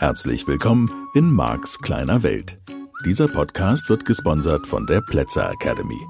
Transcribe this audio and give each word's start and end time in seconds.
Herzlich 0.00 0.48
willkommen 0.48 0.90
in 1.12 1.30
Marks 1.30 1.78
kleiner 1.78 2.22
Welt. 2.22 2.58
Dieser 3.04 3.28
Podcast 3.28 3.90
wird 3.90 4.06
gesponsert 4.06 4.66
von 4.66 4.86
der 4.86 5.02
Plätzer 5.02 5.52
Academy. 5.52 6.00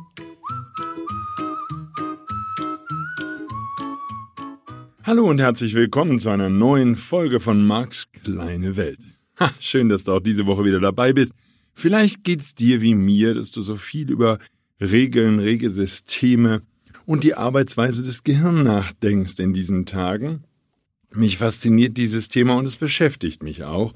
Hallo 5.02 5.28
und 5.28 5.40
herzlich 5.40 5.74
willkommen 5.74 6.20
zu 6.20 6.30
einer 6.30 6.48
neuen 6.48 6.94
Folge 6.94 7.40
von 7.40 7.66
Marks 7.66 8.06
kleine 8.22 8.76
Welt. 8.76 9.00
Ha, 9.40 9.50
schön, 9.58 9.88
dass 9.88 10.04
du 10.04 10.12
auch 10.12 10.20
diese 10.20 10.46
Woche 10.46 10.64
wieder 10.64 10.78
dabei 10.78 11.12
bist. 11.12 11.32
Vielleicht 11.72 12.22
geht's 12.22 12.54
dir 12.54 12.82
wie 12.82 12.94
mir, 12.94 13.34
dass 13.34 13.50
du 13.50 13.60
so 13.62 13.74
viel 13.74 14.08
über 14.08 14.38
Regeln, 14.80 15.40
Regelsysteme 15.40 16.62
und 17.06 17.24
die 17.24 17.34
Arbeitsweise 17.34 18.04
des 18.04 18.22
Gehirns 18.22 18.62
nachdenkst 18.62 19.40
in 19.40 19.52
diesen 19.52 19.84
Tagen. 19.84 20.44
Mich 21.12 21.38
fasziniert 21.38 21.96
dieses 21.96 22.28
Thema 22.28 22.56
und 22.56 22.66
es 22.66 22.76
beschäftigt 22.76 23.42
mich 23.42 23.64
auch. 23.64 23.94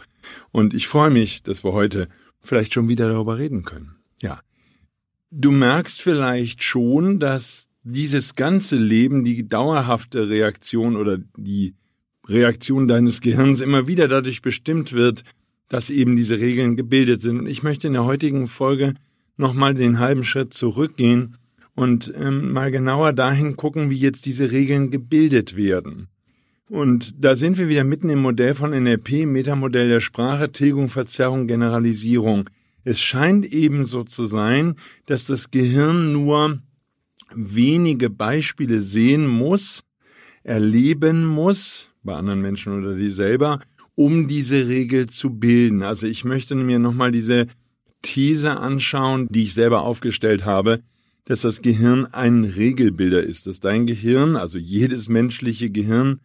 Und 0.50 0.74
ich 0.74 0.88
freue 0.88 1.10
mich, 1.10 1.42
dass 1.42 1.62
wir 1.64 1.72
heute 1.72 2.08
vielleicht 2.40 2.74
schon 2.74 2.88
wieder 2.88 3.08
darüber 3.08 3.38
reden 3.38 3.64
können. 3.64 3.96
Ja. 4.20 4.40
Du 5.30 5.50
merkst 5.50 6.02
vielleicht 6.02 6.62
schon, 6.62 7.20
dass 7.20 7.68
dieses 7.82 8.34
ganze 8.34 8.76
Leben, 8.76 9.24
die 9.24 9.48
dauerhafte 9.48 10.28
Reaktion 10.28 10.96
oder 10.96 11.18
die 11.36 11.74
Reaktion 12.26 12.88
deines 12.88 13.20
Gehirns 13.20 13.60
immer 13.60 13.86
wieder 13.86 14.08
dadurch 14.08 14.42
bestimmt 14.42 14.92
wird, 14.92 15.24
dass 15.68 15.90
eben 15.90 16.16
diese 16.16 16.40
Regeln 16.40 16.76
gebildet 16.76 17.20
sind. 17.20 17.38
Und 17.40 17.46
ich 17.46 17.62
möchte 17.62 17.86
in 17.86 17.92
der 17.92 18.04
heutigen 18.04 18.46
Folge 18.46 18.94
nochmal 19.36 19.74
den 19.74 19.98
halben 19.98 20.24
Schritt 20.24 20.54
zurückgehen 20.54 21.36
und 21.74 22.12
ähm, 22.16 22.52
mal 22.52 22.70
genauer 22.70 23.12
dahin 23.12 23.56
gucken, 23.56 23.90
wie 23.90 23.98
jetzt 23.98 24.26
diese 24.26 24.52
Regeln 24.52 24.90
gebildet 24.90 25.56
werden. 25.56 26.08
Und 26.74 27.14
da 27.24 27.36
sind 27.36 27.56
wir 27.56 27.68
wieder 27.68 27.84
mitten 27.84 28.10
im 28.10 28.20
Modell 28.20 28.52
von 28.52 28.72
NLP, 28.72 29.26
Metamodell 29.26 29.88
der 29.88 30.00
Sprache, 30.00 30.50
Tilgung, 30.50 30.88
Verzerrung, 30.88 31.46
Generalisierung. 31.46 32.50
Es 32.82 33.00
scheint 33.00 33.46
eben 33.46 33.84
so 33.84 34.02
zu 34.02 34.26
sein, 34.26 34.74
dass 35.06 35.26
das 35.26 35.52
Gehirn 35.52 36.12
nur 36.12 36.58
wenige 37.32 38.10
Beispiele 38.10 38.82
sehen 38.82 39.28
muss, 39.28 39.84
erleben 40.42 41.24
muss, 41.24 41.90
bei 42.02 42.14
anderen 42.14 42.40
Menschen 42.40 42.76
oder 42.76 42.96
die 42.96 43.12
selber, 43.12 43.60
um 43.94 44.26
diese 44.26 44.66
Regel 44.66 45.06
zu 45.06 45.30
bilden. 45.30 45.84
Also 45.84 46.08
ich 46.08 46.24
möchte 46.24 46.56
mir 46.56 46.80
nochmal 46.80 47.12
diese 47.12 47.46
These 48.02 48.56
anschauen, 48.56 49.28
die 49.30 49.44
ich 49.44 49.54
selber 49.54 49.82
aufgestellt 49.82 50.44
habe, 50.44 50.80
dass 51.24 51.42
das 51.42 51.62
Gehirn 51.62 52.06
ein 52.06 52.42
Regelbilder 52.42 53.22
ist, 53.22 53.46
dass 53.46 53.60
dein 53.60 53.86
Gehirn, 53.86 54.34
also 54.34 54.58
jedes 54.58 55.08
menschliche 55.08 55.70
Gehirn, 55.70 56.18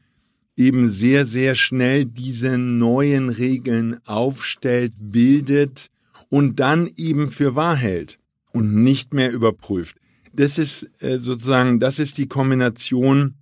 eben 0.60 0.90
sehr, 0.90 1.26
sehr 1.26 1.56
schnell 1.56 2.06
diese 2.06 2.58
neuen 2.58 3.30
Regeln 3.30 4.06
aufstellt, 4.06 4.92
bildet 5.00 5.90
und 6.28 6.60
dann 6.60 6.90
eben 6.98 7.32
für 7.32 7.56
wahr 7.56 7.78
hält 7.78 8.20
und 8.52 8.84
nicht 8.84 9.14
mehr 9.14 9.32
überprüft. 9.32 9.98
Das 10.34 10.58
ist 10.58 10.90
äh, 11.00 11.18
sozusagen, 11.18 11.80
das 11.80 11.98
ist 11.98 12.18
die 12.18 12.28
Kombination, 12.28 13.36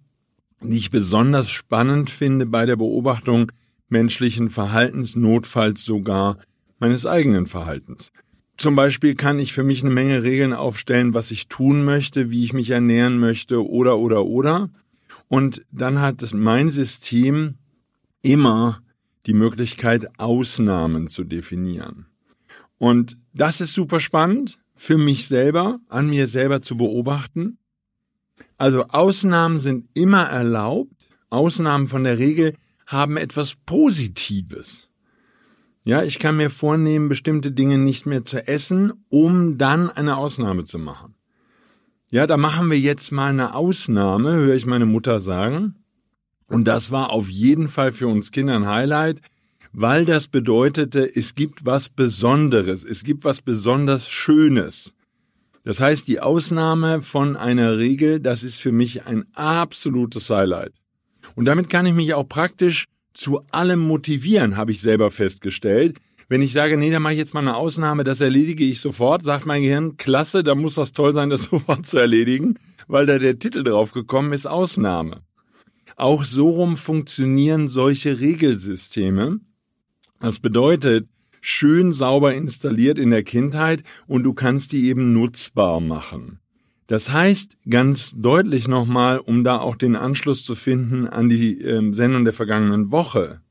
die 0.62 0.78
ich 0.78 0.92
besonders 0.92 1.50
spannend 1.50 2.12
finde 2.12 2.46
bei 2.46 2.68
der 2.68 2.76
Beobachtung 2.76 3.52
menschlichen 3.90 4.50
Verhaltens, 4.50 5.16
notfalls 5.16 5.84
sogar 5.84 6.38
meines 6.80 7.08
eigenen 7.08 7.48
Verhaltens. 7.48 8.12
Zum 8.58 8.76
Beispiel 8.76 9.16
kann 9.16 9.40
ich 9.40 9.54
für 9.54 9.64
mich 9.64 9.84
eine 9.84 9.94
Menge 9.94 10.22
Regeln 10.22 10.54
aufstellen, 10.54 11.16
was 11.16 11.32
ich 11.32 11.48
tun 11.48 11.84
möchte, 11.84 12.30
wie 12.30 12.44
ich 12.44 12.54
mich 12.54 12.70
ernähren 12.70 13.18
möchte 13.20 13.68
oder 13.68 13.98
oder 13.98 14.26
oder. 14.26 14.70
Und 15.28 15.66
dann 15.72 16.00
hat 16.00 16.34
mein 16.34 16.70
System 16.70 17.56
immer 18.22 18.82
die 19.26 19.34
Möglichkeit, 19.34 20.08
Ausnahmen 20.20 21.08
zu 21.08 21.24
definieren. 21.24 22.08
Und 22.78 23.18
das 23.34 23.62
ist 23.62 23.74
super 23.74 24.00
spannend 24.00 24.60
für 24.76 24.98
mich 24.98 25.28
selber, 25.28 25.80
an 25.90 26.10
mir 26.10 26.28
selber 26.28 26.62
zu 26.62 26.78
beobachten. 26.78 27.58
Also 28.58 28.86
Ausnahmen 28.88 29.58
sind 29.58 29.90
immer 29.94 30.24
erlaubt. 30.24 30.94
Ausnahmen 31.30 31.88
von 31.88 32.04
der 32.04 32.20
Regel 32.20 32.54
haben 32.86 33.18
etwas 33.18 33.56
Positives. 33.56 34.88
Ja, 35.84 36.04
ich 36.04 36.20
kann 36.20 36.38
mir 36.38 36.50
vornehmen, 36.50 37.10
bestimmte 37.10 37.52
Dinge 37.52 37.78
nicht 37.78 38.06
mehr 38.06 38.24
zu 38.24 38.46
essen, 38.48 38.94
um 39.10 39.58
dann 39.58 39.90
eine 39.90 40.18
Ausnahme 40.18 40.64
zu 40.64 40.80
machen. 40.80 41.17
Ja, 42.10 42.26
da 42.26 42.38
machen 42.38 42.72
wir 42.72 42.80
jetzt 42.80 43.12
mal 43.12 43.30
eine 43.30 43.54
Ausnahme, 43.54 44.32
höre 44.32 44.56
ich 44.56 44.66
meine 44.66 44.86
Mutter 44.86 45.20
sagen. 45.20 45.76
Und 46.48 46.66
das 46.66 46.92
war 46.92 47.12
auf 47.12 47.28
jeden 47.28 47.68
Fall 47.68 47.92
für 47.92 48.08
uns 48.08 48.32
Kinder 48.32 48.56
ein 48.56 48.66
Highlight, 48.66 49.20
weil 49.74 50.06
das 50.06 50.28
bedeutete, 50.28 51.06
es 51.06 51.36
gibt 51.36 51.66
was 51.66 51.90
Besonderes, 51.90 52.86
es 52.86 53.04
gibt 53.04 53.26
was 53.26 53.42
besonders 53.42 54.10
Schönes. 54.10 54.94
Das 55.66 55.82
heißt, 55.82 56.08
die 56.08 56.22
Ausnahme 56.22 57.02
von 57.02 57.36
einer 57.36 57.78
Regel, 57.78 58.22
das 58.22 58.46
ist 58.46 58.62
für 58.62 58.72
mich 58.72 59.06
ein 59.06 59.26
absolutes 59.34 60.30
Highlight. 60.30 60.72
Und 61.36 61.44
damit 61.44 61.68
kann 61.68 61.86
ich 61.86 61.94
mich 61.94 62.14
auch 62.14 62.30
praktisch 62.30 62.86
zu 63.14 63.42
allem 63.52 63.82
motivieren, 63.82 64.56
habe 64.56 64.72
ich 64.72 64.80
selber 64.80 65.12
festgestellt. 65.12 66.00
Wenn 66.30 66.42
ich 66.42 66.52
sage, 66.52 66.78
nee, 66.78 66.92
da 66.92 67.00
mache 67.00 67.14
ich 67.14 67.20
jetzt 67.20 67.34
mal 67.34 67.40
eine 67.40 67.56
Ausnahme, 67.56 68.04
das 68.04 68.20
erledige 68.20 68.66
ich 68.66 68.82
sofort, 68.82 69.24
sagt 69.24 69.46
mein 69.46 69.62
Gehirn, 69.62 69.96
klasse, 69.96 70.44
da 70.44 70.56
muss 70.56 70.76
das 70.76 70.92
toll 70.92 71.14
sein, 71.14 71.30
das 71.30 71.44
sofort 71.52 71.86
zu 71.86 71.98
erledigen, 71.98 72.56
weil 72.88 73.06
da 73.06 73.18
der 73.18 73.40
Titel 73.40 73.64
drauf 73.64 73.92
gekommen 73.94 74.34
ist, 74.34 74.46
Ausnahme. 74.46 75.22
Auch 75.96 76.26
so 76.26 76.50
rum 76.50 76.78
funktionieren 76.78 77.68
solche 77.68 78.20
Regelsysteme. 78.20 79.40
Das 80.20 80.40
bedeutet, 80.40 81.08
schön 81.42 81.92
sauber 81.92 82.34
installiert 82.34 83.00
in 83.00 83.10
der 83.10 83.24
Kindheit 83.24 83.84
und 84.06 84.24
du 84.24 84.34
kannst 84.34 84.74
die 84.74 84.88
eben 84.90 85.14
nutzbar 85.14 85.80
machen. 85.80 86.40
Das 86.88 87.12
heißt 87.12 87.58
ganz 87.70 88.14
deutlich 88.16 88.68
nochmal, 88.68 89.20
um 89.20 89.44
da 89.44 89.60
auch 89.60 89.76
den 89.76 89.96
Anschluss 89.96 90.44
zu 90.44 90.56
finden 90.56 91.08
an 91.08 91.30
die 91.30 91.62
äh, 91.62 91.94
Sendung 91.94 92.24
der 92.24 92.34
vergangenen 92.34 92.92
Woche. 92.92 93.42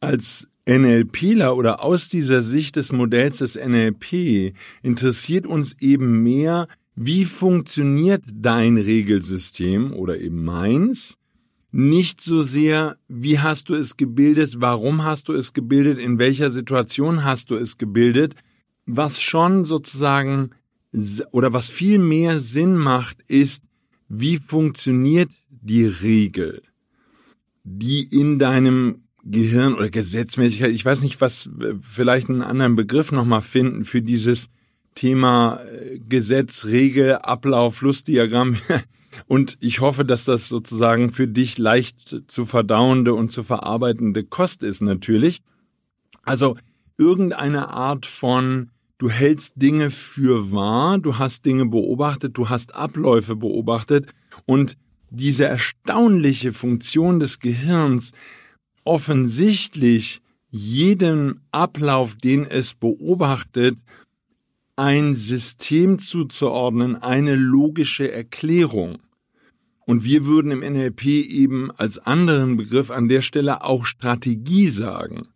Als 0.00 0.48
NLPler 0.68 1.56
oder 1.56 1.82
aus 1.82 2.08
dieser 2.08 2.42
Sicht 2.42 2.76
des 2.76 2.92
Modells 2.92 3.38
des 3.38 3.54
NLP 3.54 4.52
interessiert 4.82 5.46
uns 5.46 5.76
eben 5.80 6.22
mehr, 6.22 6.66
wie 6.96 7.24
funktioniert 7.24 8.24
dein 8.32 8.76
Regelsystem 8.76 9.92
oder 9.92 10.18
eben 10.18 10.44
meins, 10.44 11.18
nicht 11.70 12.20
so 12.20 12.42
sehr, 12.42 12.96
wie 13.06 13.38
hast 13.38 13.68
du 13.68 13.74
es 13.74 13.96
gebildet, 13.96 14.56
warum 14.60 15.04
hast 15.04 15.28
du 15.28 15.34
es 15.34 15.52
gebildet, 15.52 15.98
in 15.98 16.18
welcher 16.18 16.50
Situation 16.50 17.22
hast 17.22 17.50
du 17.50 17.56
es 17.56 17.76
gebildet, 17.76 18.34
was 18.86 19.20
schon 19.20 19.64
sozusagen 19.64 20.50
oder 21.32 21.52
was 21.52 21.68
viel 21.68 21.98
mehr 21.98 22.40
Sinn 22.40 22.76
macht, 22.76 23.18
ist, 23.28 23.62
wie 24.08 24.38
funktioniert 24.38 25.30
die 25.50 25.84
Regel, 25.84 26.62
die 27.62 28.04
in 28.04 28.38
deinem 28.38 29.05
Gehirn 29.28 29.74
oder 29.74 29.90
Gesetzmäßigkeit, 29.90 30.70
ich 30.70 30.84
weiß 30.84 31.02
nicht, 31.02 31.20
was, 31.20 31.50
vielleicht 31.80 32.28
einen 32.28 32.42
anderen 32.42 32.76
Begriff 32.76 33.12
nochmal 33.12 33.42
finden 33.42 33.84
für 33.84 34.02
dieses 34.02 34.48
Thema 34.94 35.60
äh, 35.64 35.98
Gesetz, 35.98 36.64
Regel, 36.64 37.16
Ablauf, 37.16 37.76
Flussdiagramm. 37.76 38.56
Und 39.26 39.56
ich 39.60 39.80
hoffe, 39.80 40.04
dass 40.04 40.24
das 40.24 40.48
sozusagen 40.48 41.10
für 41.10 41.26
dich 41.26 41.58
leicht 41.58 42.22
zu 42.28 42.44
verdauende 42.44 43.14
und 43.14 43.32
zu 43.32 43.42
verarbeitende 43.42 44.24
Kost 44.24 44.62
ist 44.62 44.82
natürlich. 44.82 45.40
Also 46.22 46.58
irgendeine 46.98 47.70
Art 47.70 48.04
von, 48.04 48.70
du 48.98 49.08
hältst 49.08 49.54
Dinge 49.56 49.90
für 49.90 50.52
wahr, 50.52 50.98
du 50.98 51.18
hast 51.18 51.46
Dinge 51.46 51.64
beobachtet, 51.64 52.36
du 52.36 52.50
hast 52.50 52.74
Abläufe 52.74 53.36
beobachtet 53.36 54.12
und 54.44 54.76
diese 55.08 55.46
erstaunliche 55.46 56.52
Funktion 56.52 57.18
des 57.18 57.38
Gehirns, 57.38 58.12
offensichtlich 58.86 60.20
jedem 60.50 61.40
Ablauf, 61.50 62.16
den 62.16 62.46
es 62.46 62.74
beobachtet, 62.74 63.78
ein 64.76 65.16
System 65.16 65.98
zuzuordnen, 65.98 66.96
eine 66.96 67.34
logische 67.34 68.10
Erklärung. 68.10 68.98
Und 69.86 70.04
wir 70.04 70.26
würden 70.26 70.50
im 70.50 70.60
NLP 70.60 71.04
eben 71.04 71.70
als 71.70 71.98
anderen 71.98 72.56
Begriff 72.56 72.90
an 72.90 73.08
der 73.08 73.22
Stelle 73.22 73.62
auch 73.64 73.86
Strategie 73.86 74.68
sagen. 74.68 75.28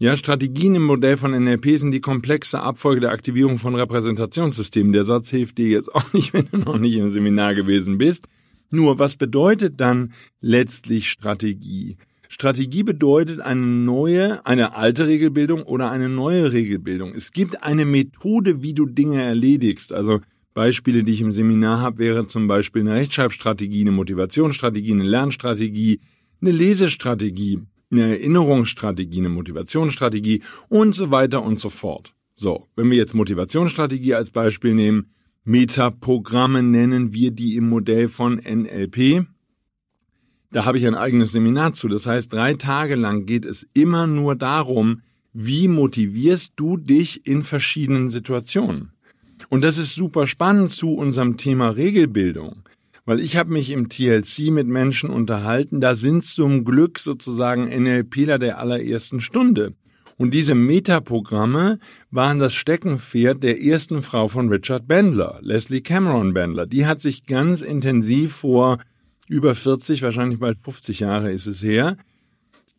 Ja, 0.00 0.16
Strategien 0.16 0.76
im 0.76 0.84
Modell 0.84 1.16
von 1.16 1.32
NLP 1.32 1.78
sind 1.78 1.90
die 1.90 2.00
komplexe 2.00 2.60
Abfolge 2.60 3.00
der 3.00 3.10
Aktivierung 3.10 3.58
von 3.58 3.74
Repräsentationssystemen. 3.74 4.92
Der 4.92 5.04
Satz 5.04 5.30
hilft 5.30 5.58
dir 5.58 5.68
jetzt 5.68 5.92
auch 5.92 6.12
nicht, 6.12 6.32
wenn 6.34 6.46
du 6.46 6.58
noch 6.58 6.78
nicht 6.78 6.94
im 6.94 7.10
Seminar 7.10 7.54
gewesen 7.54 7.98
bist. 7.98 8.28
Nur, 8.70 8.98
was 8.98 9.16
bedeutet 9.16 9.80
dann 9.80 10.12
letztlich 10.40 11.10
Strategie? 11.10 11.96
Strategie 12.28 12.82
bedeutet 12.82 13.40
eine 13.40 13.64
neue, 13.64 14.44
eine 14.46 14.74
alte 14.76 15.06
Regelbildung 15.06 15.62
oder 15.62 15.90
eine 15.90 16.08
neue 16.08 16.52
Regelbildung. 16.52 17.14
Es 17.14 17.32
gibt 17.32 17.62
eine 17.62 17.84
Methode, 17.84 18.62
wie 18.62 18.74
du 18.74 18.86
Dinge 18.86 19.22
erledigst. 19.22 19.92
Also 19.92 20.20
Beispiele, 20.54 21.04
die 21.04 21.12
ich 21.12 21.20
im 21.20 21.32
Seminar 21.32 21.80
habe, 21.80 21.98
wäre 21.98 22.26
zum 22.26 22.46
Beispiel 22.46 22.82
eine 22.82 22.94
Rechtschreibstrategie, 22.94 23.80
eine 23.80 23.92
Motivationsstrategie, 23.92 24.92
eine 24.92 25.04
Lernstrategie, 25.04 26.00
eine 26.40 26.50
Lesestrategie. 26.50 27.60
eine 27.90 28.18
Erinnerungsstrategie, 28.18 29.18
eine 29.18 29.30
Motivationsstrategie 29.30 30.42
und 30.68 30.94
so 30.94 31.10
weiter 31.10 31.42
und 31.42 31.58
so 31.58 31.70
fort. 31.70 32.12
So, 32.34 32.68
wenn 32.76 32.90
wir 32.90 32.98
jetzt 32.98 33.14
Motivationsstrategie 33.14 34.14
als 34.14 34.30
Beispiel 34.30 34.74
nehmen, 34.74 35.14
Metaprogramme 35.44 36.62
nennen 36.62 37.14
wir 37.14 37.30
die 37.30 37.56
im 37.56 37.68
Modell 37.68 38.08
von 38.08 38.34
NLP. 38.34 39.26
Da 40.50 40.64
habe 40.64 40.78
ich 40.78 40.86
ein 40.86 40.94
eigenes 40.94 41.32
Seminar 41.32 41.74
zu. 41.74 41.88
Das 41.88 42.06
heißt, 42.06 42.32
drei 42.32 42.54
Tage 42.54 42.94
lang 42.94 43.26
geht 43.26 43.44
es 43.44 43.66
immer 43.74 44.06
nur 44.06 44.34
darum, 44.34 45.02
wie 45.32 45.68
motivierst 45.68 46.54
du 46.56 46.76
dich 46.78 47.26
in 47.26 47.42
verschiedenen 47.42 48.08
Situationen. 48.08 48.92
Und 49.50 49.62
das 49.62 49.78
ist 49.78 49.94
super 49.94 50.26
spannend 50.26 50.70
zu 50.70 50.94
unserem 50.94 51.36
Thema 51.36 51.70
Regelbildung. 51.70 52.62
Weil 53.04 53.20
ich 53.20 53.36
habe 53.36 53.52
mich 53.52 53.70
im 53.70 53.88
TLC 53.88 54.50
mit 54.50 54.66
Menschen 54.66 55.10
unterhalten, 55.10 55.80
da 55.80 55.94
sind 55.94 56.24
zum 56.24 56.64
Glück 56.64 56.98
sozusagen 56.98 57.68
NLPler 57.68 58.38
der 58.38 58.58
allerersten 58.58 59.20
Stunde. 59.20 59.74
Und 60.16 60.34
diese 60.34 60.54
Metaprogramme 60.54 61.78
waren 62.10 62.38
das 62.38 62.52
Steckenpferd 62.54 63.42
der 63.42 63.62
ersten 63.62 64.02
Frau 64.02 64.28
von 64.28 64.48
Richard 64.48 64.88
Bandler, 64.88 65.38
Leslie 65.42 65.80
Cameron 65.80 66.34
Bandler. 66.34 66.66
Die 66.66 66.86
hat 66.86 67.00
sich 67.00 67.24
ganz 67.24 67.62
intensiv 67.62 68.32
vor 68.32 68.78
über 69.28 69.54
40, 69.54 70.02
wahrscheinlich 70.02 70.40
bald 70.40 70.58
50 70.60 71.00
Jahre 71.00 71.30
ist 71.30 71.46
es 71.46 71.62
her, 71.62 71.96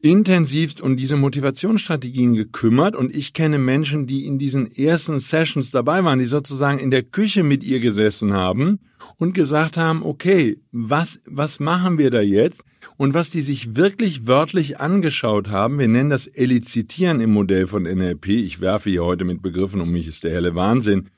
intensivst 0.02 0.80
um 0.80 0.96
diese 0.96 1.18
Motivationsstrategien 1.18 2.34
gekümmert 2.34 2.96
und 2.96 3.14
ich 3.14 3.34
kenne 3.34 3.58
Menschen, 3.58 4.08
die 4.08 4.26
in 4.26 4.40
diesen 4.40 4.72
ersten 4.72 5.20
Sessions 5.20 5.72
dabei 5.72 6.04
waren, 6.06 6.20
die 6.20 6.26
sozusagen 6.26 6.80
in 6.80 6.90
der 6.90 7.04
Küche 7.04 7.44
mit 7.44 7.66
ihr 7.66 7.82
gesessen 7.82 8.32
haben 8.34 8.80
und 9.18 9.34
gesagt 9.34 9.76
haben, 9.76 10.04
okay, 10.04 10.58
was, 10.72 11.20
was 11.26 11.60
machen 11.60 11.98
wir 11.98 12.12
da 12.12 12.22
jetzt? 12.22 12.64
Und 12.96 13.14
was 13.14 13.30
die 13.30 13.42
sich 13.42 13.76
wirklich 13.76 14.26
wörtlich 14.26 14.80
angeschaut 14.80 15.50
haben, 15.50 15.80
wir 15.80 15.90
nennen 15.90 16.10
das 16.10 16.28
Elizitieren 16.28 17.20
im 17.20 17.34
Modell 17.34 17.68
von 17.68 17.84
NLP. 17.84 18.28
Ich 18.28 18.62
werfe 18.62 18.90
hier 18.90 19.04
heute 19.04 19.26
mit 19.26 19.42
Begriffen 19.42 19.82
um 19.82 19.92
mich, 19.92 20.08
ist 20.08 20.24
der 20.24 20.32
helle 20.32 20.56
Wahnsinn. 20.56 21.10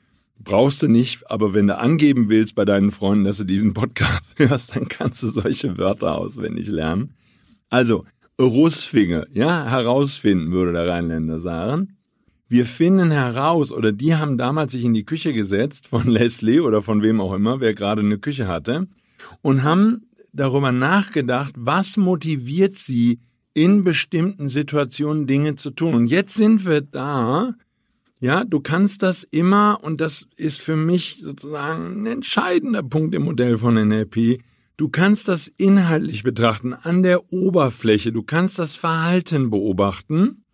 Brauchst 0.44 0.82
du 0.82 0.88
nicht, 0.88 1.30
aber 1.30 1.54
wenn 1.54 1.68
du 1.68 1.78
angeben 1.78 2.28
willst 2.28 2.54
bei 2.54 2.64
deinen 2.64 2.90
Freunden, 2.90 3.24
dass 3.24 3.38
du 3.38 3.44
diesen 3.44 3.74
Podcast 3.74 4.34
hörst, 4.38 4.74
dann 4.74 4.88
kannst 4.88 5.22
du 5.22 5.30
solche 5.30 5.78
Wörter 5.78 6.16
auswendig 6.16 6.68
lernen. 6.68 7.14
Also, 7.70 8.04
Russfinge, 8.40 9.26
ja, 9.32 9.66
herausfinden, 9.66 10.52
würde 10.52 10.72
der 10.72 10.88
Rheinländer 10.88 11.40
sagen. 11.40 11.96
Wir 12.48 12.66
finden 12.66 13.10
heraus, 13.10 13.72
oder 13.72 13.92
die 13.92 14.16
haben 14.16 14.36
damals 14.36 14.72
sich 14.72 14.84
in 14.84 14.94
die 14.94 15.04
Küche 15.04 15.32
gesetzt 15.32 15.86
von 15.86 16.06
Leslie 16.06 16.60
oder 16.60 16.82
von 16.82 17.02
wem 17.02 17.20
auch 17.20 17.32
immer, 17.32 17.60
wer 17.60 17.74
gerade 17.74 18.02
eine 18.02 18.18
Küche 18.18 18.48
hatte, 18.48 18.88
und 19.40 19.62
haben 19.62 20.06
darüber 20.32 20.72
nachgedacht, 20.72 21.54
was 21.56 21.96
motiviert 21.96 22.74
sie, 22.74 23.20
in 23.54 23.84
bestimmten 23.84 24.48
Situationen 24.48 25.26
Dinge 25.26 25.56
zu 25.56 25.70
tun. 25.70 25.94
Und 25.94 26.06
jetzt 26.06 26.34
sind 26.34 26.66
wir 26.66 26.80
da, 26.80 27.54
ja, 28.22 28.44
du 28.44 28.60
kannst 28.60 29.02
das 29.02 29.22
immer, 29.24 29.80
und 29.82 30.00
das 30.00 30.26
ist 30.36 30.62
für 30.62 30.76
mich 30.76 31.18
sozusagen 31.20 32.02
ein 32.02 32.06
entscheidender 32.06 32.82
Punkt 32.82 33.14
im 33.14 33.24
Modell 33.24 33.58
von 33.58 33.74
NLP, 33.74 34.40
Du 34.78 34.88
kannst 34.88 35.28
das 35.28 35.46
inhaltlich 35.46 36.24
betrachten, 36.24 36.72
an 36.72 37.04
der 37.04 37.32
Oberfläche. 37.32 38.10
Du 38.10 38.22
kannst 38.22 38.58
das 38.58 38.74
Verhalten 38.74 39.50
beobachten. 39.50 40.44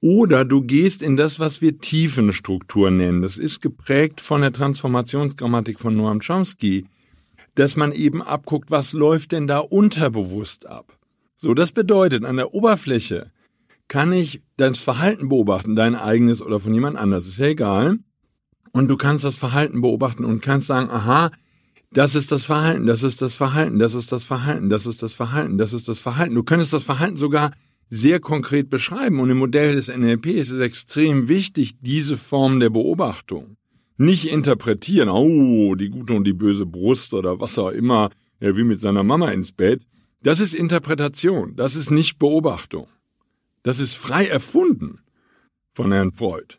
Oder 0.00 0.44
du 0.44 0.62
gehst 0.62 1.02
in 1.02 1.16
das, 1.16 1.40
was 1.40 1.62
wir 1.62 1.78
Tiefenstruktur 1.78 2.90
nennen. 2.90 3.22
Das 3.22 3.38
ist 3.38 3.62
geprägt 3.62 4.20
von 4.20 4.42
der 4.42 4.52
Transformationsgrammatik 4.52 5.80
von 5.80 5.96
Noam 5.96 6.20
Chomsky, 6.20 6.86
dass 7.54 7.74
man 7.74 7.90
eben 7.90 8.22
abguckt, 8.22 8.70
was 8.70 8.92
läuft 8.92 9.32
denn 9.32 9.46
da 9.46 9.58
unterbewusst 9.58 10.66
ab. 10.66 10.98
So, 11.36 11.52
das 11.52 11.72
bedeutet, 11.72 12.24
an 12.24 12.36
der 12.36 12.52
Oberfläche 12.52 13.32
kann 13.88 14.12
ich 14.12 14.42
das 14.56 14.80
Verhalten 14.80 15.28
beobachten, 15.28 15.76
dein 15.76 15.94
eigenes 15.94 16.40
oder 16.42 16.60
von 16.60 16.74
jemand 16.74 16.96
anders, 16.96 17.26
ist 17.26 17.38
ja 17.38 17.46
egal. 17.46 17.98
Und 18.72 18.88
du 18.88 18.96
kannst 18.96 19.24
das 19.24 19.36
Verhalten 19.36 19.80
beobachten 19.80 20.24
und 20.24 20.40
kannst 20.40 20.66
sagen, 20.66 20.90
aha, 20.90 21.30
das 21.92 22.16
ist 22.16 22.32
das 22.32 22.44
Verhalten, 22.44 22.86
das 22.86 23.04
ist 23.04 23.22
das 23.22 23.36
Verhalten, 23.36 23.78
das 23.78 23.94
ist 23.94 24.10
das 24.10 24.24
Verhalten, 24.24 24.68
das 24.68 24.86
ist 24.86 25.02
das 25.02 25.14
Verhalten, 25.14 25.58
das 25.58 25.72
ist 25.72 25.86
das 25.86 26.00
Verhalten. 26.00 26.34
Du 26.34 26.42
könntest 26.42 26.72
das 26.72 26.82
Verhalten 26.82 27.16
sogar 27.16 27.52
sehr 27.88 28.18
konkret 28.20 28.70
beschreiben. 28.70 29.20
Und 29.20 29.30
im 29.30 29.38
Modell 29.38 29.76
des 29.76 29.88
NLP 29.88 30.26
ist 30.26 30.50
es 30.50 30.60
extrem 30.60 31.28
wichtig, 31.28 31.74
diese 31.80 32.16
Form 32.16 32.60
der 32.60 32.70
Beobachtung. 32.70 33.56
Nicht 33.96 34.28
interpretieren, 34.28 35.08
oh, 35.08 35.76
die 35.76 35.90
gute 35.90 36.14
und 36.14 36.24
die 36.24 36.32
böse 36.32 36.66
Brust 36.66 37.14
oder 37.14 37.38
was 37.38 37.58
auch 37.58 37.70
immer, 37.70 38.10
er 38.40 38.56
will 38.56 38.64
mit 38.64 38.80
seiner 38.80 39.04
Mama 39.04 39.30
ins 39.30 39.52
Bett. 39.52 39.82
Das 40.20 40.40
ist 40.40 40.54
Interpretation, 40.54 41.54
das 41.54 41.76
ist 41.76 41.90
nicht 41.90 42.18
Beobachtung. 42.18 42.88
Das 43.64 43.80
ist 43.80 43.94
frei 43.94 44.26
erfunden 44.26 45.00
von 45.72 45.90
Herrn 45.90 46.12
Freud. 46.12 46.58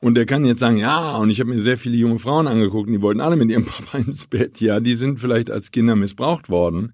Und 0.00 0.18
er 0.18 0.26
kann 0.26 0.44
jetzt 0.44 0.60
sagen, 0.60 0.76
ja, 0.76 1.16
und 1.16 1.30
ich 1.30 1.40
habe 1.40 1.48
mir 1.48 1.62
sehr 1.62 1.78
viele 1.78 1.96
junge 1.96 2.18
Frauen 2.18 2.46
angeguckt, 2.46 2.88
und 2.88 2.92
die 2.92 3.00
wollten 3.00 3.22
alle 3.22 3.36
mit 3.36 3.50
ihrem 3.50 3.64
Papa 3.66 3.98
ins 3.98 4.26
Bett. 4.26 4.60
Ja, 4.60 4.78
die 4.78 4.96
sind 4.96 5.18
vielleicht 5.18 5.50
als 5.50 5.70
Kinder 5.70 5.96
missbraucht 5.96 6.50
worden. 6.50 6.92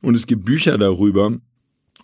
Und 0.00 0.14
es 0.14 0.26
gibt 0.26 0.46
Bücher 0.46 0.78
darüber, 0.78 1.36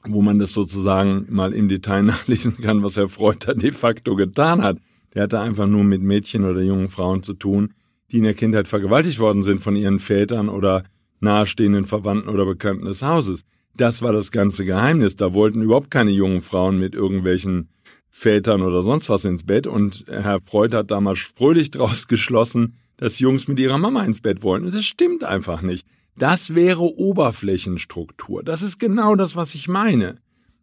wo 0.04 0.20
man 0.20 0.38
das 0.38 0.52
sozusagen 0.52 1.26
mal 1.31 1.54
im 1.54 1.70
Detail 1.70 2.02
nachlesen 2.04 2.58
kann, 2.58 2.82
was 2.82 2.98
Herr 2.98 3.08
Freud 3.08 3.38
da 3.40 3.54
de 3.54 3.72
facto 3.72 4.14
getan 4.14 4.62
hat. 4.62 4.76
Der 5.14 5.22
hatte 5.22 5.40
einfach 5.40 5.66
nur 5.66 5.84
mit 5.84 6.02
Mädchen 6.02 6.44
oder 6.44 6.60
jungen 6.60 6.88
Frauen 6.88 7.22
zu 7.22 7.32
tun, 7.32 7.72
die 8.12 8.19
in 8.19 8.25
der 8.25 8.34
Kindheit 8.34 8.69
vergewaltigt 8.69 9.20
worden 9.20 9.42
sind 9.42 9.62
von 9.62 9.75
ihren 9.75 10.00
Vätern 10.00 10.50
oder 10.50 10.84
nahestehenden 11.20 11.86
Verwandten 11.86 12.28
oder 12.28 12.44
Bekannten 12.44 12.84
des 12.84 13.00
Hauses. 13.00 13.46
Das 13.76 14.02
war 14.02 14.12
das 14.12 14.30
ganze 14.30 14.64
Geheimnis. 14.64 15.16
Da 15.16 15.34
wollten 15.34 15.62
überhaupt 15.62 15.90
keine 15.90 16.10
jungen 16.10 16.40
Frauen 16.40 16.78
mit 16.78 16.94
irgendwelchen 16.94 17.68
Vätern 18.08 18.62
oder 18.62 18.82
sonst 18.84 19.08
was 19.08 19.24
ins 19.24 19.44
Bett 19.44 19.66
und 19.66 20.04
Herr 20.08 20.40
Freud 20.40 20.76
hat 20.76 20.92
damals 20.92 21.18
fröhlich 21.18 21.70
draus 21.72 22.06
geschlossen, 22.06 22.76
dass 22.96 23.18
Jungs 23.18 23.48
mit 23.48 23.58
ihrer 23.58 23.78
Mama 23.78 24.04
ins 24.04 24.20
Bett 24.20 24.44
wollen. 24.44 24.64
Und 24.64 24.72
das 24.72 24.84
stimmt 24.84 25.24
einfach 25.24 25.62
nicht. 25.62 25.84
Das 26.16 26.54
wäre 26.54 26.82
Oberflächenstruktur. 26.82 28.44
Das 28.44 28.62
ist 28.62 28.78
genau 28.78 29.16
das, 29.16 29.34
was 29.34 29.56
ich 29.56 29.66
meine. 29.66 30.18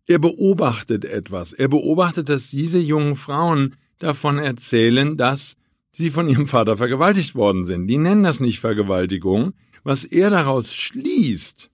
Er 0.08 0.20
beobachtet 0.20 1.04
etwas. 1.04 1.52
Er 1.52 1.68
beobachtet, 1.68 2.30
dass 2.30 2.50
diese 2.50 2.80
jungen 2.80 3.16
Frauen 3.16 3.76
davon 4.00 4.38
erzählen, 4.38 5.18
dass 5.18 5.58
sie 5.92 6.10
von 6.10 6.30
ihrem 6.30 6.48
Vater 6.48 6.78
vergewaltigt 6.78 7.36
worden 7.36 7.66
sind. 7.66 7.88
Die 7.88 7.98
nennen 7.98 8.24
das 8.24 8.40
nicht 8.40 8.62
Vergewaltigung. 8.62 9.54
Was 9.84 10.06
er 10.06 10.30
daraus 10.30 10.74
schließt, 10.74 11.70